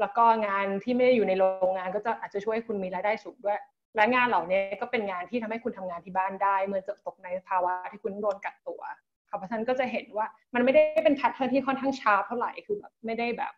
[0.00, 3.58] แล้วก็งานที่ไม่ได้อยู่ในโรงงานก็จะอาจจะช่วยคุณมีรายได้สูงด้วย
[3.96, 8.80] และงานเหล่านี้ก็เป็นงานที่ทำให้คุณทำงานที่บ้านได้ เมื่อจะตกในภาวะที่คุณโดนกักตัว
[9.28, 13.52] ค่ะเพราะฉะนั้นก็จะเห็นว่ามันไม่ได้เป็น pattern ที่ค่อนข้าง sharp เท่าไหร่คือแบบไม่ได้แบบ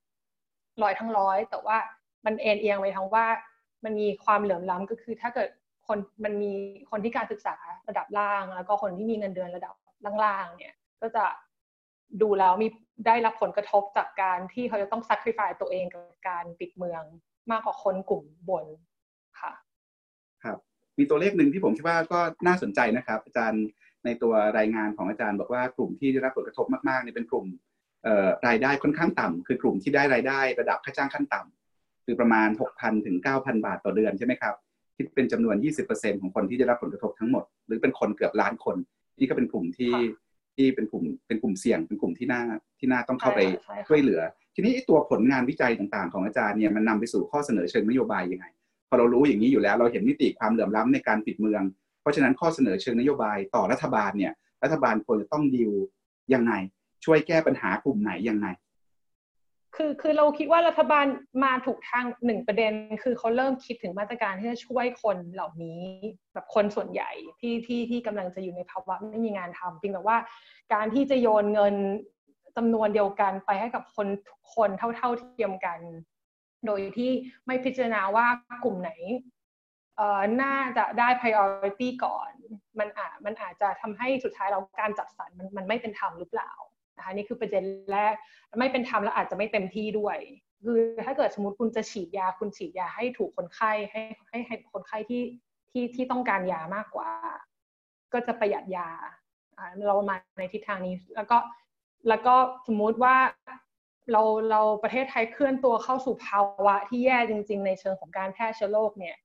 [0.82, 1.76] ร้อยทั้งร้อย แต่ว่า
[2.26, 3.26] มันเอ็นเอียงไปทั้งว่า
[3.84, 5.48] มันมีความเหลื่อมล้ำก็คือถ้าเกิด
[5.86, 6.52] คนมันมี
[6.90, 7.56] คนที่การศึกษา
[7.88, 9.74] ระดับล่าง แล้วก็คนที่มีเงินเดือนระดับ
[10.24, 11.24] ล่างๆ เนี่ย ก็จะ
[12.22, 12.68] ดูแล้วมี
[13.06, 17.02] ได้รับผลกระทบจากการที่เขาจะต้อง sacrifice ตัวเองกับการปิดเมือง
[17.50, 18.66] มากกว่าคนกลุ่มบน
[19.40, 19.52] ค่ะ
[20.44, 20.58] ครับ
[20.98, 23.64] มีตัวเลขหนึ่งที่ผมคิดว่าก็น่าสนใจนะครับ อาจารย์
[24.04, 27.46] ในตัวรายงานของอาจารย์บอกว่ากลุ่มที่ได้รับผลกระทบมากๆเนี่ยเป็นกลุ่ม
[28.46, 32.48] รายได้ค่อนข้างต่ำคือกลุ่มที่ได้รายได้ระดับค่าจ้างขั้นต่ำคือประมาณ
[32.78, 34.54] 6,000 ถึง 9,000 บาทต่อเดือนใช่ไหมครับ
[34.96, 35.56] คิดเป็นจำนวน
[35.88, 38.76] 20%ของคนที่ได้รับผลกระทบทั้งหมด หรือเป็นคนเกือบล้านคน
[39.22, 39.94] นี่ก็เป็นกลุ่มที่
[40.56, 42.42] ที่เป็นกลุ่มเป็นกลุ่มเสี่ยงเป็นกลุ่มที่น่า
[42.78, 43.40] ที่น่าต้องเข้าไป
[43.88, 44.20] ช่วยเหลือ
[44.54, 48.46] ทีนี้ตัวผลงานวิจัยต่างๆ ของอาจารย์เนี่ยมันนำไปสู่ข้อเสนอเชิงนโยบายยังไง
[48.88, 51.62] พอเรารู้อย่างนี้อยู่แล้วเราเห็นมิติความเหลื่อมล้ำในการปิดเมือง
[52.00, 55.72] เพราะฉะนั้นข้อเสนอเชิงนโยบายต่อรัฐบาลเนี่ยรัฐบาลควรจะต้องดิว
[56.34, 56.52] ยังไง
[57.04, 58.46] ช่วยแก้ปัญหากลุ่มไหนยังไง
[59.76, 61.06] คือคือเราคิดว่ารัฐบาล
[61.44, 65.82] มาถูกทางหนึ่งประเด็น คือเขาเริ่มคิดถึงมาตรการที่จะช่วยคนเหล่านี้
[66.32, 67.10] แบบคนส่วนใหญ่
[67.40, 70.18] ที่ที่ที่กำลังจะอยู่ในภาวะไม่มีงานทำเพียงแต่ว่า
[70.74, 71.74] การที่จะโยนเงิน
[72.56, 75.78] จำนวนเดียวกันไปให้กับคนทุกคนเท่าเท่าเทียมกัน
[76.66, 77.10] โดยที่
[77.46, 78.26] ไม่พิจารณาว่า
[78.64, 78.90] กลุ่มไหน
[79.96, 82.30] เอ่อน่าจะได้ priority ก่อน
[82.78, 86.50] มันอาจมันอาจจะทำให้สุดท้ายเราการจัดสรรมันมันไม่เป็นธรรมหรือเปล่า
[86.96, 88.14] นะคะนี่คือประเด็นแรก
[88.58, 90.18] ไม่เป็นธรรมแล้วอาจจะไม่เต็มที่ด้วย
[90.64, 95.22] คือถ้าเกิดสมมติคุณจะฉีดยาคุณฉีดยาให้ถูกคนไข้ให้ให้ให้คนไข้ที่
[95.70, 97.08] ที่ที่ต้องการยามากกว่า
[98.12, 98.88] ก็จะประหยัดยา
[99.86, 101.38] เรามาในทิศทางนี้ แล้วก็
[102.08, 102.34] แล้วก็
[102.66, 103.16] สมมุติว่า
[104.12, 109.16] เราเราประเทศไทยเคลื่อนตัวเข้าสู่ภาวะที่แย่จริง ๆ ในเชิงของการแพร่เชื้อโรคเนี่ย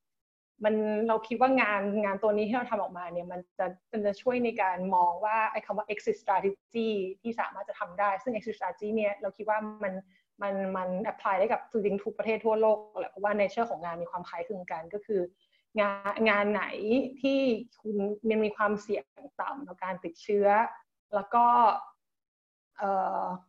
[0.64, 0.76] มัน
[1.08, 6.90] เราคิดว่างานงานตัวนี้ที่เราทำออกมาเนี่ยมันจะมันจะช่วยในการมองว่าไอ้คำว่า exit strategy
[7.22, 9.94] ที่สามารถจะทำได้ ซึ่ง exit strategy เนี่ยเราคิดว่ามัน
[10.42, 15.22] มันมัน apply ได้กับจริงๆทุกประเทศทั่วโลกแหละเพราะว่าในเชิงของงานมีความคล้ายคลึงกันก็คือ
[15.80, 16.64] งานงานไหน
[17.22, 17.40] ที่
[17.80, 17.96] คุณ
[18.30, 19.04] มันมีความเสี่ยง
[19.42, 20.48] ต่ำต่อการติดเชื้อ
[21.16, 21.46] แล้วก็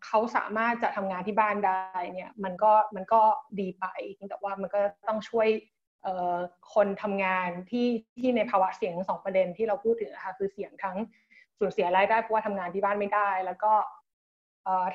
[0.05, 3.23] เขาสามารถจะทำงานที่บ้านได้เนี่ยมันก็มันก็
[3.61, 3.87] ดีไป
[4.31, 5.49] แต่ว่ามันก็ต้องช่วย
[6.75, 7.87] คนทำงานที่
[8.19, 10.97] ที่ในภาวะเสี่ยงสองประเด็นที่เราพูดถึงนะคะคือเสี่ยงทั้ง
[11.59, 13.73] สูญเสียรายได้เพราะว่าทำงานที่บ้านไม่ได้ แล้วก็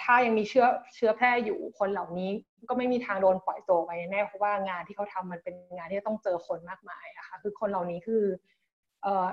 [0.03, 2.29] ถ้ายังมีเชื้อเชื้อแพร่อยู่คนเหล่านี้
[2.69, 8.23] ก็ไม่มีทางโดนปล่อยตัวไปแน่เพราะว่างานที่เขาทำมันเป็นงานที่ต้องเจอคนมากมายอะค่ะคือคนเหล่านี้คือ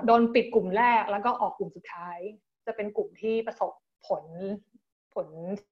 [0.05, 2.17] โดนปิดกลุ่มแรกแล้วก็ออกกลุ่มสุดท้าย
[2.65, 3.71] จะเป็นกลุ่มที่ประสบ
[4.07, 4.23] ผล
[5.13, 5.27] ผล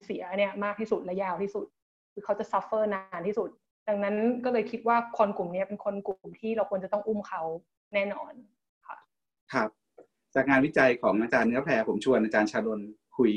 [0.05, 1.65] เสียเนี่ยมากที่สุดและยาวที่สุด
[2.13, 3.49] คือเขาจะ suffer นานที่สุด
[3.89, 7.41] ดังนั้นก็เลยคิดว่าคนกลุ่มนี้เป็นคนกลุ่มที่เราควรจะต้องอุ้มเขา
[7.93, 8.33] แน่นอน
[8.87, 8.97] ค่ะ
[9.53, 9.69] ครับ
[10.35, 12.79] จากงานวิจัยของอาจารย์เนื้อแพรผมชวนอาจารย์ชานนทร์
[13.17, 13.31] คุย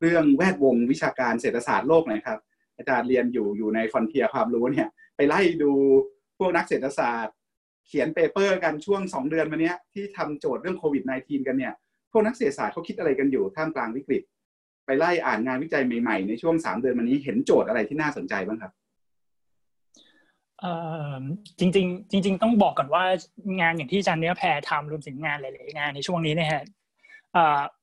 [0.00, 2.38] เรื่องแวดวงวิชาการเศรษฐศาสตร์โลกหน่อยครับ
[2.78, 5.72] อาจารย์เรียนอยู่อยู่ใน frontier ความรู้เนี่ย ไปไล่ดู
[6.38, 7.34] พวกนักเศรษฐศาสตร์
[7.86, 11.74] เขียน paper กันช่วงสองเดือนมาเนี้ยที่ทำโจทย์เรื่องโควิด -19 กันเนี่ย
[12.12, 14.22] พวกนักเศรษฐศาสตร์เขาคิดอะไรกันอยู่ท่ามกลางวิกฤต
[14.86, 18.72] ไปไล่อ่านงานวิจัยใหม่ๆ ในช่วงสามเดือนมานี้เห็นโจทย์อะไรที่น่าสนใจบ้างครับ
[21.58, 23.04] จริงๆจริง ๆ ต้องบอกก่อนว่า
[23.60, 26.64] งานอย่างที่อาจารย์เนื้อแพรทำรวมถึงงานหลาย ๆ งานในช่วงนี้เนี่ยฮะ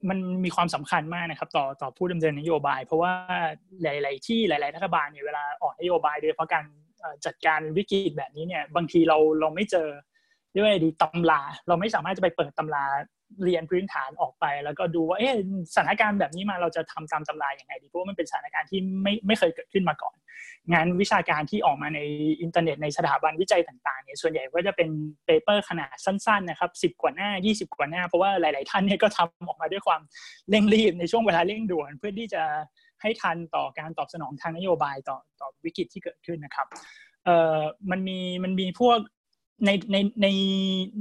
[0.10, 3.14] มันมีความสำคัญมากนะครับ ต่อต่อผู้ดำเนินนโยบาย เพราะว่า
[3.84, 6.66] หลาย ๆ ที่หลาย ๆ รัฐบาลเนี่ยเวลาออกนโยบายโดยเฉพาะการ
[7.26, 9.88] จัดการวิกฤตแบบนี้เนี่ยบางทีเราเราไม่เจอ
[10.52, 12.86] เรียกว่าดีตำรา เราไม่สามารถจะไปเปิดตำรา
[13.44, 15.36] เรียนพื้นฐานออกไป แล้วก็ดูว่าเอ๊ะ
[15.74, 20.16] สถานการณ์แบบนี้มาเราจะทำตามตำราอย่างไงดีเพราะว่ามันเป็นสถานการณ์ที่ไม่ไม่เคยเกิดขึ้นมาก่อน
[20.74, 22.00] งานวิชาการที่ออกมาใน
[22.42, 24.90] อินเทอร์เน็ตในสถาบันวิจัยต่างๆเนี่ยส่วนใหญ่ก็จะเป็น
[25.26, 30.02] paper ขนาดสั้นๆนะครับสิบกว่าหน้า 20 กว่าหน้า เพราะว่าหลาย ๆ ท่านเนี่ยก็ทำออกมาด้วยความ
[30.50, 32.44] เร่งรีบในช่วงเวลาเร่งด่วนเพื่อที่จะ
[33.02, 36.68] ให้ทันต่อการตอบสนองทางนโยบายต่อต่อวิกฤตที่เกิดขึ้นนะครับ
[37.26, 37.62] เอ่อ
[37.92, 39.00] มันมีมันมีพวก
[39.66, 40.28] ในในใน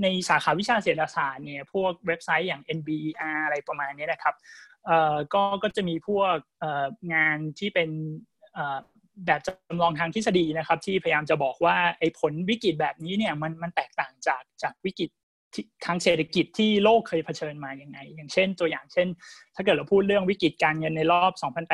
[0.02, 4.34] ในสาขาวิชาเศรษฐศาสตร์เนี่ยพวกเว็บไซต์อย่าง NBER อะไรประมาณนี้นะครับ
[4.86, 7.90] เอ่อก็ก็จะมีพวกเอ่องานที่เป็น
[8.54, 8.78] เอ่อ
[9.26, 15.10] แบบจำลองทางทฤษฎีนะครับ ที่พยายามจะบอกว่าไอ้ผลวิกฤตแบบนี้เนี่ยมันมันแตกต่างจากจากวิกฤต
[15.86, 19.08] ทางเศรษฐกิจที่โลกเคยเผชิญมาอย่างไง อย่างเช่นตัวอย่างเช่น
[19.54, 21.32] ถ้าเกิดเราพูดเรื่องวิกฤตการเงินในรอบ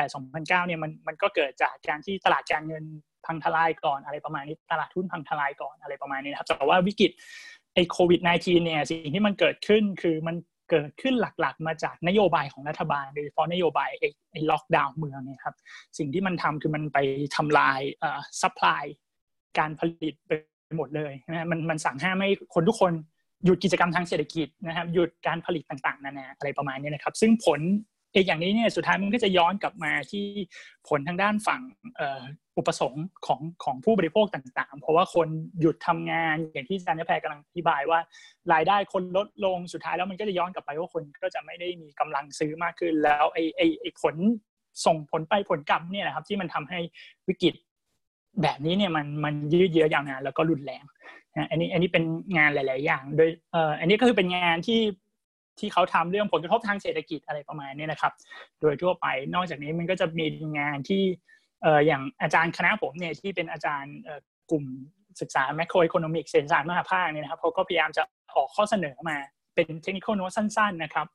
[0.09, 2.83] 2008-2009 เนี่ยมันมันก็เกิดจากการที่ตลาดการเงิน
[3.25, 7.11] พังทลายก่อนอะไรประมาณนี้ตลาดหุ้นพังทลายก่อนอะไรประมาณนี้นะครับแต่ว่าวิกฤต
[7.73, 10.35] ไอ้โควิด -19 เนี่ยสิ่งที่มันเกิดขึ้นคือมัน
[10.71, 13.89] เกิดขึ้นหลักๆ มาจากนโยบายของรัฐบาลโดยเฉพาะนโยบาย
[14.31, 15.55] ไอ้ล็อกดาวน์เมืองเนี่ยครับ
[15.97, 16.97] สิ่งที่มันทำคือมันไป
[17.35, 18.83] ทำลายเอ่อ supply
[19.59, 20.31] การผลิตไป
[20.77, 22.93] หมดเลยนะมันมันสั่งห้ามให้คนทุกคน
[23.45, 27.59] หยุดกิจกรรมทางเศรษฐกิจนะครับหยุดการผลิตต่างๆนานาอะไรประมาณนี้นะครับ ซึ่งผล
[28.13, 30.25] เอกอย่างนี้เนี่ยสุดท้ายมันก็จะย้อนกลับมาที่
[30.89, 31.61] ผลทางด้านฝั่ง
[32.57, 35.27] อุปสงค์ของของผู้บริโภคต่างๆ เพราะว่าคน
[35.59, 37.99] หยุดทำงานอย่างที่อาจารย์แพรกำลังอธิบายว่า
[38.53, 44.15] รายได้คนลดลงสุดท้ายแล้วมันก็จะย้อนกลับไปว่าคนก็จะไม่ได้มีกำลังซื้อมากขึ้น แล้วไอ้ไอ้ไอ้ผล
[44.85, 46.79] ส่งผลไปผลกลับเนี่ยนะครับ ที่มันทำให้
[47.27, 47.53] วิกฤต
[48.41, 50.83] แบบนี้เนี่ยมันมันยืดเยื้อยาวนานแล้วก็รุนแรง
[51.35, 52.03] นะอันนี้อันนี้เป็น
[52.37, 54.81] งานหลาย ๆ อย่าง โดยเอ่ออันนี้ก็คือเป็นงานที่
[55.59, 58.13] ที่เขาทำเรื่องผลกระทบทางเศรษฐกิจอะไรประมาณนี้นะครับ
[58.61, 60.25] โดยทั่วไปนอกจากนี้มันก็จะมี
[60.59, 61.03] งานที่
[61.65, 63.95] อ่ออย่างอาจารย์คณะผมเนี่ยที่เป็นอาจารย์
[64.51, 64.65] กลุ่ม
[65.21, 68.03] ศึกษาแมคโครอิคโนมิกเศรษฐศาสตร์มหาภาคเนี่ยนะครับเขาก็พยายามจะ
[68.35, 69.17] ออกข้อเสนอมา
[69.55, 71.07] เป็นเทคนิคโน้ตสั้น ๆ นะครับ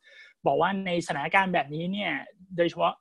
[0.47, 2.13] บอกว่าในสถานการณ์แบบนี้เนี่ย
[2.57, 2.95] โดยเฉพาะ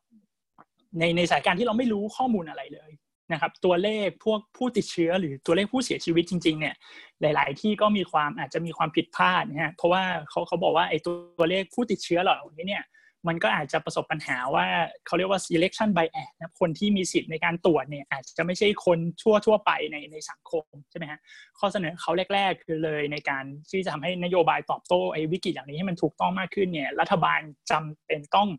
[0.99, 2.91] ในในสถานการณ์ที่เราไม่รู้ข้อมูลอะไรเลย
[3.31, 6.75] นะครับ ตัวเลขพวกผู้ติดเชื้อหรือตัวเลขผู้เสียชีวิตจริง ๆ เนี่ย
[7.21, 12.83] หลาย ๆ ที่ก็มีความอาจจะมีความผิดพลาดนะฮะเพราะว่าเขาเขาบอกว่าไอ้ตัวเลขผู้ติดเชื้อเหล่านี้เนี่ย
[13.27, 14.67] มันก็อาจจะประสบปัญหาว่า
[15.05, 21.19] เขาเรียกว่า selection bias นะคนที่มีสิทธิ์ในการตรวจเนี่ยอาจจะไม่ใช่คนชั่วทั่วไปในในสังคมใช่ไหมฮะ
[21.59, 27.39] ข้อเสนอเขาแรก ๆ คือเลยในการที่จะทำให้นโยบายตอบโต้ไอ้วิกฤตอย่างนี้ให้มันถูกต้องมากขึ้นเนี่ยรัฐบาล
[27.71, 28.49] จำเป็นต้อง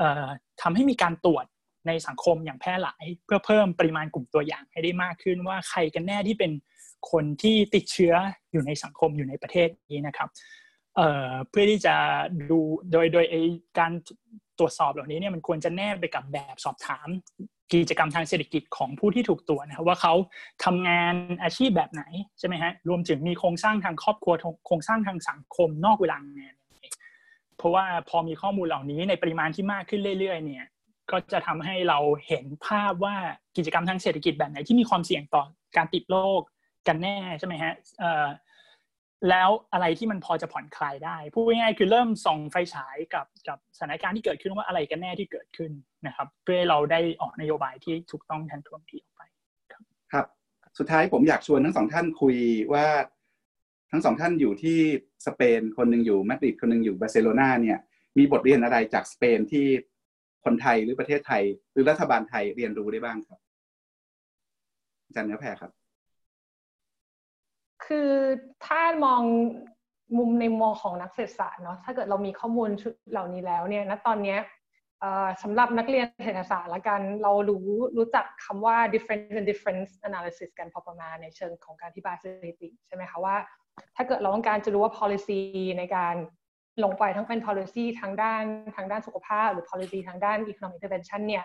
[0.00, 0.28] ออ
[0.62, 1.46] ทำให้มีการตรวจ
[1.86, 6.52] ในสังคมอย่างแพร่หลาย เพื่อเพิ่มปริมาณกลุ่มตัวอย่างให้ได้มากขึ้นว่าใครกันแน่ที่เป็น
[7.10, 8.14] คนที่ติดเชื้อ
[8.52, 10.28] อยู่ในสังคมอยู่ในประเทศนี้นะครับ
[10.96, 11.94] เอ่อเพื่อที่จะ
[12.50, 12.58] ดู
[12.92, 13.26] โดยโดย
[13.78, 13.92] การ
[14.58, 17.08] ตรวจสอบเหล่านี้เนี่ยมันควรจะแนบไปกับแบบสอบถาม
[17.72, 20.14] กิจกรรมทางเศรษฐกิจของผู้ที่ถูกตรวจนะครับว่าเขา
[20.64, 22.02] ทำงานอาชีพแบบไหน
[22.38, 24.34] ใช่ไหมฮะรวมถึงมีโครงสร้างทางครอบครัว
[24.66, 26.54] โครงสร้างทางสังคมนอกเวลางาน
[27.56, 30.66] เพราะว่าพอมีข้อมูลเหล่านี้ในปริมาณที่มากขึ้นเรื่อย ๆ เนี่ย
[31.10, 33.16] ก็จะทำให้เราเห็นภาพว่า
[33.56, 35.42] กิจกรรมทางเศรษฐกิจแบบไหนที่มีความเสี่ยงต่อ
[35.76, 36.40] การติดโรค
[36.88, 37.72] กันแน่ใช่ไหมฮะ
[39.30, 45.70] แล้วอะไรที่มันพอจะผ่อนคลายได้พูดง่ายๆคือเริ่มส่องไฟฉายกับกับสถานการณ์ที่เกิดขึ้นว่าอะไรกันแน่ที่เกิดขึ้น
[46.06, 49.22] นะครับ เพื่อเราได้ออกนโยบายที่ถูกต้องทันท่วงทีออกไป
[49.72, 50.26] ครับครับ
[50.78, 52.36] สุดท้ายผมอยากชวนทั้งสองท่านคุย
[52.72, 52.86] ว่า
[53.90, 54.78] ทั้งสองท่านอยู่ที่
[55.26, 57.78] สเปนคนหนึ่งอยู่มาดริดคนหนึ่งอยู่บาร์เซโลนาเนี่ย
[58.18, 59.66] มีบทเรียนอะไรจากสเปนที่
[60.44, 61.42] คนไทยหรือประเทศไทย
[61.72, 63.40] หรือรัฐบาลไทยเรียนรู้ได้บ้างครับ
[65.06, 65.72] อาจารย์เนื้อแพรครับ
[67.86, 68.10] คือ
[68.66, 69.22] ถ้ามอง
[70.18, 74.38] มุมในมองของนักเศรษฐศาสตร์เนาะถ้าเกิดเรามีข้อมูลชุดเหล่านี้แล้วเนี่ยณตอนนี้
[75.42, 83.36] สำหรับนักเรียนเศรษฐศาสตร์ละกันเรารู้รู้จักคำว่า difference in difference analysis กันพอประมาณในเชิงของการอธิบายสถิติใช่ไหมคะว่า
[83.96, 85.40] ถ้าเกิดเราต้องการจะรู้ว่า policy
[85.78, 86.14] ในการ
[86.84, 88.42] ลงไปทั้งเป็น policy ทางด้าน
[88.76, 91.44] ทางด้านสุขภาพ หรือ policy ทางด้าน economic intervention เนี่ย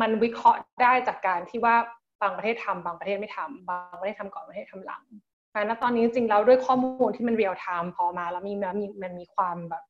[0.00, 1.76] มันวิเคราะห์ได้จากการที่ว่า
[2.22, 5.04] บางประเทศทำบางประเทศไม่ทำบางประเทศทำก่อนประเทศทำหลัง
[5.48, 9.82] เพราะนั้นตอนนี้จริงๆแล้วด้วยข้อมูลที่มัน real-time พอมาแล้วมีมันมีมันมีความแบบ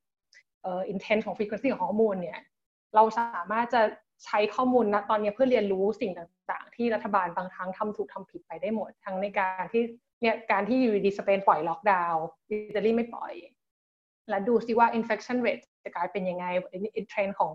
[0.63, 2.41] เอ่อ intent ของ frequency ของข้อมูลเนี่ย
[2.95, 3.83] เราสามารถจะ
[4.25, 9.83] ใช้ข้อมูลณตอนนี้เพื่อเรียนรู้สิ่งต่างๆ ที่รัฐบาลบางครั้งทำถูกทำผิดไปได้หมด ทั้งในการที่
[10.23, 13.33] เนี่ยการที่อยู่ดีสเปนปล่อยล็อกดาวน์อิตาลีไม่ปล่อย
[14.29, 16.45] และดูซิว่า infection rate จะกลายเป็นยังไง
[17.11, 17.55] เทรนของ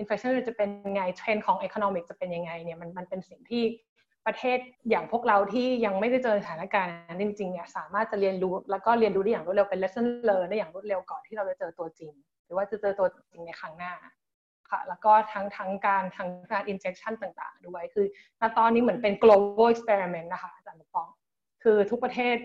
[0.00, 3.62] infection rate จะเป็นยังไงเทรนของ economic จะเป็นยังไงเนี่ยมันมันเป็นสิ่งที่
[4.26, 4.58] ประเทศ
[4.90, 12.12] อย่างพวกเราที่ยังไม่ได้เจอสถานการณ์นั้นจริงๆเนี่ยสามารถจะเรียนรู้แล้วก็เรียนรู้ได้อย่างรวดเร็วเป็น lesson learn ได้อย่างรวดเร็วก่อนที่เราจะเจอตัวจริง
[12.44, 13.92] หรือว่าจะเจอตัวจริงในครั้งหน้า
[14.70, 18.06] ค่ะแล้วก็ทั้งทั้งการทั้งการ injection ต่างๆ ด้วย คือ
[18.40, 21.08] ณตอนนี้เหมือนเป็น global experiment นะคะอาจารย์ปอง
[21.62, 22.36] คือทุกประเทศ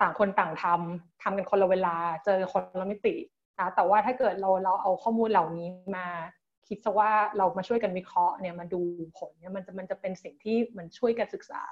[0.00, 3.14] ต่างคนต่างทำทำกันคนละเวลา เจอคนละมิติ
[3.58, 6.06] นะแต่ว่าถ้าเกิดเราเราเอาข้อมูลเหล่านี้มา
[6.68, 8.80] คิดซะว่าเรามาช่วยกันวิเคราะห์เนี่ยมาดู
[9.18, 11.62] ผลเนี่ยมันจะมันจะเป็นสิ่งที่มันช่วยกันศึกษา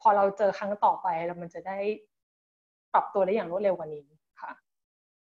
[0.00, 1.78] พอเราเจอครั้งต่อไปแล้วมันจะได้
[2.92, 4.06] ปรับตัวได้อย่างรวดเร็วกว่านี้
[4.40, 4.50] ค่ะ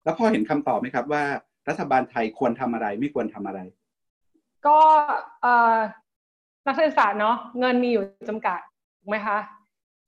[0.04, 1.24] แล้วพ่อเห็นคำตอบไหมครับว่า
[1.70, 3.60] รัฐบาลไทยควรทำอะไรไม่ควรทำอะไร
[4.68, 4.80] ก็
[5.42, 5.78] เออ
[6.66, 8.60] นักเศรษฐศาสตร์เนาะเงินมีอยู่จำกัด
[9.00, 9.38] ถูกไหมคะ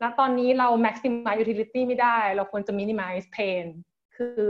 [0.02, 3.66] ณตอนนี้เรา maximize utility ไม่ได้ เราควรจะ minimize pain
[4.16, 4.42] คือ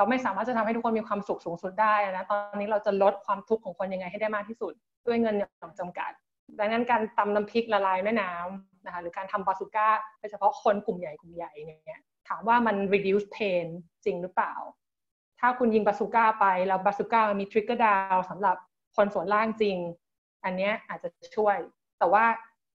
[0.00, 4.72] เราไม่สามารถจะทำให้ทุกคนมีความสุขสูงสุดได้นะตอนนี้เราจะลดความทุกข์ของคนยังไงให้ได้มากที่สุด
[5.06, 6.10] ด้วยเงินอย่างจำกัด
[6.58, 9.88] ดังนั้นการตำน้ำพริกละลายแม่น้ำนะคะหรือการทำบาสุก้า
[10.18, 11.52] โดยเฉพาะคนกลุ่มใหญ่กลุ่มใหญ่
[11.84, 13.66] เนี่ยถามว่ามัน reduce pain
[14.04, 14.54] จริงหรือเปล่า
[15.40, 18.56] ถ้าคุณยิงบาสุก้าไปแล้วบาสุก้ามี trigger down สำหรับ
[18.96, 19.76] คนส่วนล่างจริง
[20.44, 21.56] อันนี้อาจจะช่วย
[21.98, 22.24] แต่ว่า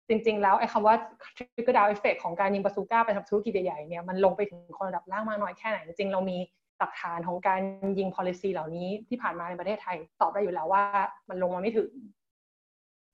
[0.07, 0.95] จริง ๆ แล้วไอ้คำว่า
[1.38, 6.38] trigger down effect ของการยิงบาซูก้าไปทำธุรกิจใหญ่ๆเนี่ยมันลงไปถึงคนระดับล่างมากน้อยแค่ไหน จริงเรามี
[6.80, 7.61] หลักฐานของการ
[7.99, 10.84] ยิง policy เหล่านี้ที่ผ่านมาในประเทศไทย ตอบได้อยู่แล้วว่า
[11.30, 11.89] มันลงมาไม่ถึง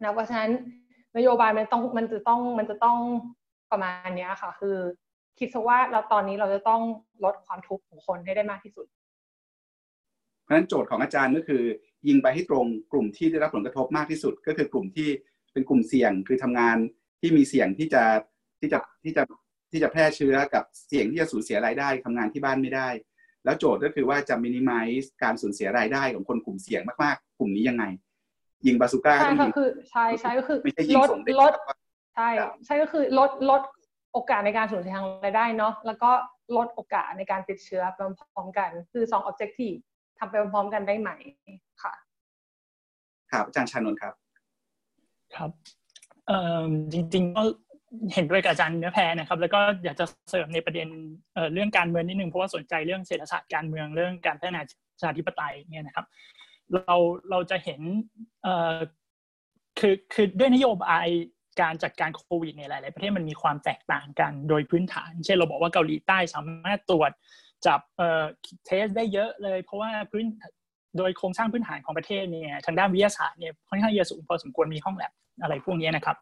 [0.03, 0.51] นะเพราะฉะนั้น
[1.17, 2.97] นโยบายมันต้องมันจะต้องมันจะต้อง
[3.71, 4.77] ประมาณนี้ค่ะ คือ
[5.39, 6.81] คิดซะว่าเราตอนนี้เราจะต้อง
[7.23, 8.85] ลดความทุกข์ของคนให้ได้มากที่สุด
[10.43, 11.63] เพราะฉะนั้นโจทย์ของอาจารย์ก็คือ
[12.07, 15.09] ยิงไปให้ตรงกลุ่มที่ได้รับผลกระทบมากที่สุด ก็คือกลุ่มที่
[15.53, 16.77] เป็นกลุ่มเสี่ยงคือทำงาน
[17.21, 18.03] ที่มีเสี่ยงที่จะ
[18.59, 19.23] ที่จะที่จะ
[19.71, 22.89] ที่จะแพร่เชื้อกับเสี่ยงที่จะสูญเสียรายได้ทำงานที่บ้านไม่ได้
[23.45, 24.87] แล้วโจทย์ก็คือว่าจะมินิมัล
[25.23, 27.83] การสูญเสียรายได้ของคนกลุ่มเสี่ยงมากๆ กลุ่มนี้ยังไง
[28.65, 30.59] ยิงบาซูก้าใช่ก็คือใช่ใช่ก็คือ
[30.97, 31.09] ลด
[31.41, 31.53] ลด
[32.15, 32.29] ใช่
[32.65, 33.61] ใช่ก็คือลดลด
[34.13, 36.11] โอกาสในการสูญเสียทางรายได้เนาะแล้วก็
[36.57, 37.99] ลดโอกาสในการติดเชื้อไป
[38.33, 39.69] พร้อมกัน คือสองออบเจกตี
[40.19, 41.09] ทำไปพร้อมกันได้ไหม
[41.83, 41.93] ค่ะ
[43.31, 44.13] ครับอาจารย์ชานนท์ครับ
[45.35, 45.51] ครับ
[46.27, 47.43] เอ่อจริงๆก็
[48.13, 50.87] เห็นด้วยกับอาจารย์เนื้อแพรนะครับ แล้วก็อยากจะเสริมในประเด็น
[51.33, 54.61] เเรื่องการเมืองนิดนึงเพราะว่าสนใจเรื่องเศรษฐศาสตร์การเมืองเรื่องการพัฒนา
[54.93, 56.05] ประชาธิปไตยเนี่ยนะครับ
[56.73, 56.95] เรา
[57.29, 57.81] เราจะเห็น
[59.79, 61.07] คือคือด้วยนโยบาย
[61.61, 67.11] การจัดการโควิดในหลาย ๆ ประเทศมันมีความแตกต่างกันโดยพื้นฐาน เช่นเราบอกว่าเกาหลีใต้สามารถตรวจ
[67.67, 68.23] จับเออ
[68.65, 70.25] เทสได้เยอะเลย เพราะว่าพื้น
[70.97, 75.11] โดยโครงสร้างพื้นฐานของประเทศเนี่ยทางด้านวิทยาศาสตร์เนี่ยค่อนข้างจะสูงพอสมควรมีห้องแลบ
[75.41, 76.17] อะไรพวกนี้นะครับ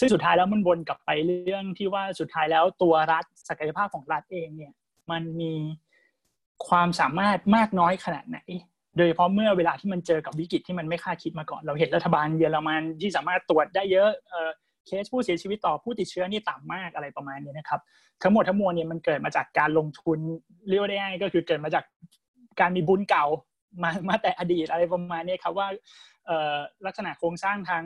[0.00, 1.10] ซึ่งสุดท้ายแล้วมันวนกลับไป
[1.44, 4.72] เรื่องที่ว่าสุดท้ายแล้วตัวรัฐศักยภาพของรัฐเองเนี่ย
[5.10, 5.54] มันมี
[6.68, 8.38] ความสามารถมากน้อยขนาดไหน
[8.96, 14.10] โดยเฉพาะเมื่อเวลาที่มันเจอกับวิกฤตที่มันไม่คาดคิดมาก่อน เราเห็นรัฐบาลเยอรมันที่สามารถตรวจได้เยอะ
[14.86, 17.80] เคสผู้เสียชีวิตต่อผู้ติดเชื้อนี่ต่ำมากอะไรประมาณนี้นะครับ
[18.22, 20.18] ทั้งหมดทั้งมวลเนี่ยมันเกิดมาจากการลงทุน
[20.68, 21.84] เรียกได้ง่ายก็คือเกิดมาจาก
[22.60, 23.26] การมีบุญเก่า
[23.82, 25.68] มามาแต่อดีตอะไรประมาณนี้ครับว่า
[26.86, 27.84] ลักษณะโครงสร้างทาง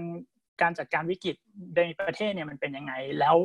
[0.62, 1.36] การจัดการวิกฤต
[1.76, 3.36] ในประเทศเนี่ยมันเป็นยังไงแล้ว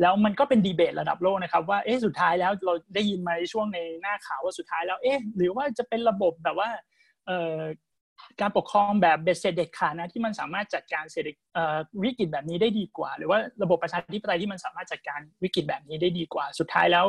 [0.00, 6.68] แล้วมันก็เป็นดีเบตระดับโลกนะครับว่าเอ๊ะสุดท้ายแล้วเราได้ยินมาในช่วงในหน้าข่าวว่าสุดท้ายแล้วเอ๊ะหรือว่าจะเป็นระบบแบบว่า
[7.26, 7.60] เอ่อ
[8.40, 11.28] การปกครองแบบเบ็ดเสร็จเด็ดขาดนะที่มันสามารถจัดการเศรษฐ
[12.04, 17.06] วิกฤตแบบนี้ได้ดีกว่า หรือว่าระบบประชาธิปไตยที่มันสามารถจัดการวิกฤตแบบนี้ได้ดีกว่า สุดท้ายแล้ว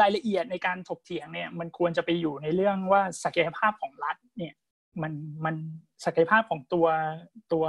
[0.00, 4.54] รายละเอียดในการถกเถียงเนี่ยมันควรจะไปอยู่ในเรื่องว่าศักยภาพของรัฐเนี่ย
[5.02, 5.12] มัน
[5.44, 5.54] มัน
[6.04, 6.86] ศักยภาพของตัว
[7.52, 7.64] ตัว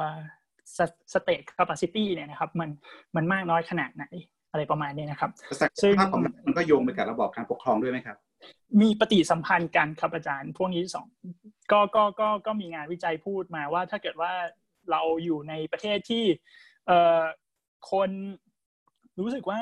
[1.14, 2.70] state capacity เนี่ยนะครับ มัน
[3.16, 4.06] มันมากน้อยขนาดไหน
[4.52, 8.18] อะไรประมาณนี้นะครับศักยภาพของมันก็โยงไปกับระบอบการปกครองด้วยไหมครับ
[8.82, 11.08] มีปฏิสัมพันธ์กันครับอาจารย์ พวกนี้สอง
[11.72, 14.32] ก็ก็ก็ก็มีงานวิจัยพูดมาว่าถ้าเกิดว่า
[14.92, 16.24] เราอยู่ในประเทศที่
[16.88, 17.22] เอ่อ
[17.92, 18.10] คน
[19.20, 19.62] รู้สึกว่า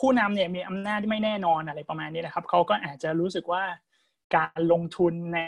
[0.00, 3.64] ผู้นำเนี่ยมีอำนาจที่ไม่แน่นอนอะไรประมาณนี้นะครับเขาก็อาจจะรู้สึกว่า
[4.34, 5.40] การลงทุนใน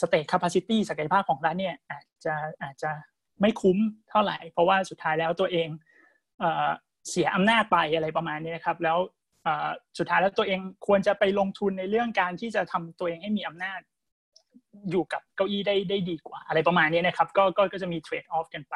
[0.00, 2.90] state capacity ศักยภาพของรัฐเนี่ยอาจจะอาจจะ
[3.40, 3.78] ไม่คุ้ม
[4.10, 5.68] เท่าไหร่ เพราะว่าสุดท้ายแล้วตัวเอง
[7.10, 8.98] เสียอำนาจไปอะไรประมาณนี้นะครับ แล้ว
[9.98, 13.80] สุดท้ายแล้วตัวเองควรจะไปลงทุนในเรื่องการที่จะทำตัวเองให้มีอำนาจ
[14.90, 18.74] อยู่กับเก้าอี้ได้ได้ดีกว่า อะไรประมาณนี้นะครับ ก็ก็ก็จะมี trade-off กันไป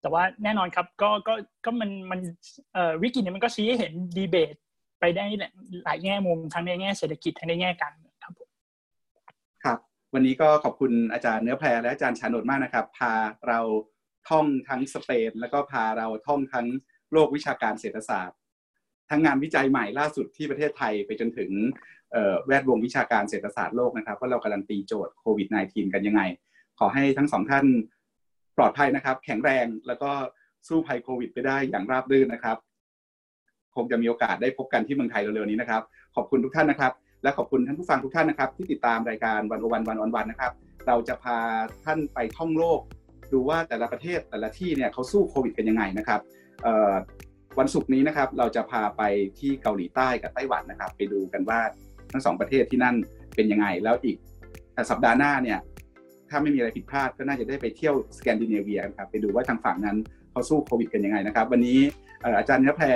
[0.00, 1.34] แต่ว่าแน่นอนครับก็ก็
[1.64, 2.20] ก็มันมัน
[3.02, 4.54] วิกฤตเนี้มันก็ชี้ให้เห็นดีเบต
[5.00, 5.24] ไปได้
[5.84, 7.92] หลายแง่มุมทั้งในแง่เศรษฐกิจทั้งในแง่การ
[9.66, 9.78] ครับ
[10.14, 13.12] วันนี้ก็ขอบคุณอาจารย์เนื้อแพรและอาจารย์ชานนท์มากนะครับ พา
[13.48, 13.60] เรา
[14.28, 16.66] ท่องทั้งสเปน แล้วก็พาเราท่องทั้ง
[17.12, 18.38] โลกวิชาการเศรษฐศาสตร์
[19.10, 21.50] ทั้งงานวิจัยใหม่ล่าสุดที่ประเทศไทยไปจนถึง
[22.46, 26.22] แวดวงวิชาการเศรษฐศาสตร์โลกนะครับว่าเรากำลังตีโจทย์โควิด -19 กันยังไง
[26.78, 27.66] ขอให้ทั้งสองท่าน
[28.56, 30.10] ปลอดภัยนะครับ แข็งแรงแล้วก็
[30.68, 32.56] สู้ภัยโควิด ไปได้อย่างราบรื่นนะครับ
[33.76, 35.82] คงจะมีโอกาสได้พบกันที่เมืองไทยเร็วๆนี้นะครับ
[36.14, 36.92] ขอบคุณทุกท่านนะครับ
[37.22, 40.52] และขอบคุณท่านผู้ฟังทุกท่านนะครับ ที่ติดตามรายการวันวันวันวันวันนะครับ
[40.86, 41.38] เราจะพา
[41.84, 42.80] ท่านไปท่องโลก
[43.32, 46.20] ดูว่าแต่ละประเทศแต่ละที่เนี่ยเขาสู้โควิดกันยังไงนะครับ
[47.58, 49.02] วันศุกร์นี้นะครับเราจะพาไป
[49.38, 51.60] ที่เกาหลีใต้กับไต้หวันนะครับ ไปดูกันว่า
[52.12, 52.96] ทั้งสองประเทศที่นั่น
[53.34, 54.16] เป็นยังไง แล้วอีก
[54.90, 55.58] สัปดาห์หน้าเนี่ย
[56.30, 59.96] ถ้าไม่มีอะไรผิดพลาดก็น่าจะได้ไปเที่ยวสแกนดิเนเวียครับไปดูว่าทางฝั่งนั้น
[60.36, 61.78] เขาสู้โควิดกันยังไงนะครับ วันนี้
[62.38, 62.86] อาจารย์นแพร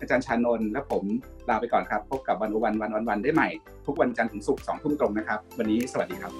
[0.00, 1.04] อาจารย์ชานนท์และผม
[1.48, 3.48] ลาไปก่อนครับ พบกับวันวันวันวันวันได้ใหม่
[3.86, 6.32] ทุกวันจันทร์ถึงศุกร์สองทุ่มตรงนะครับ วันนี้สวัสดีครับ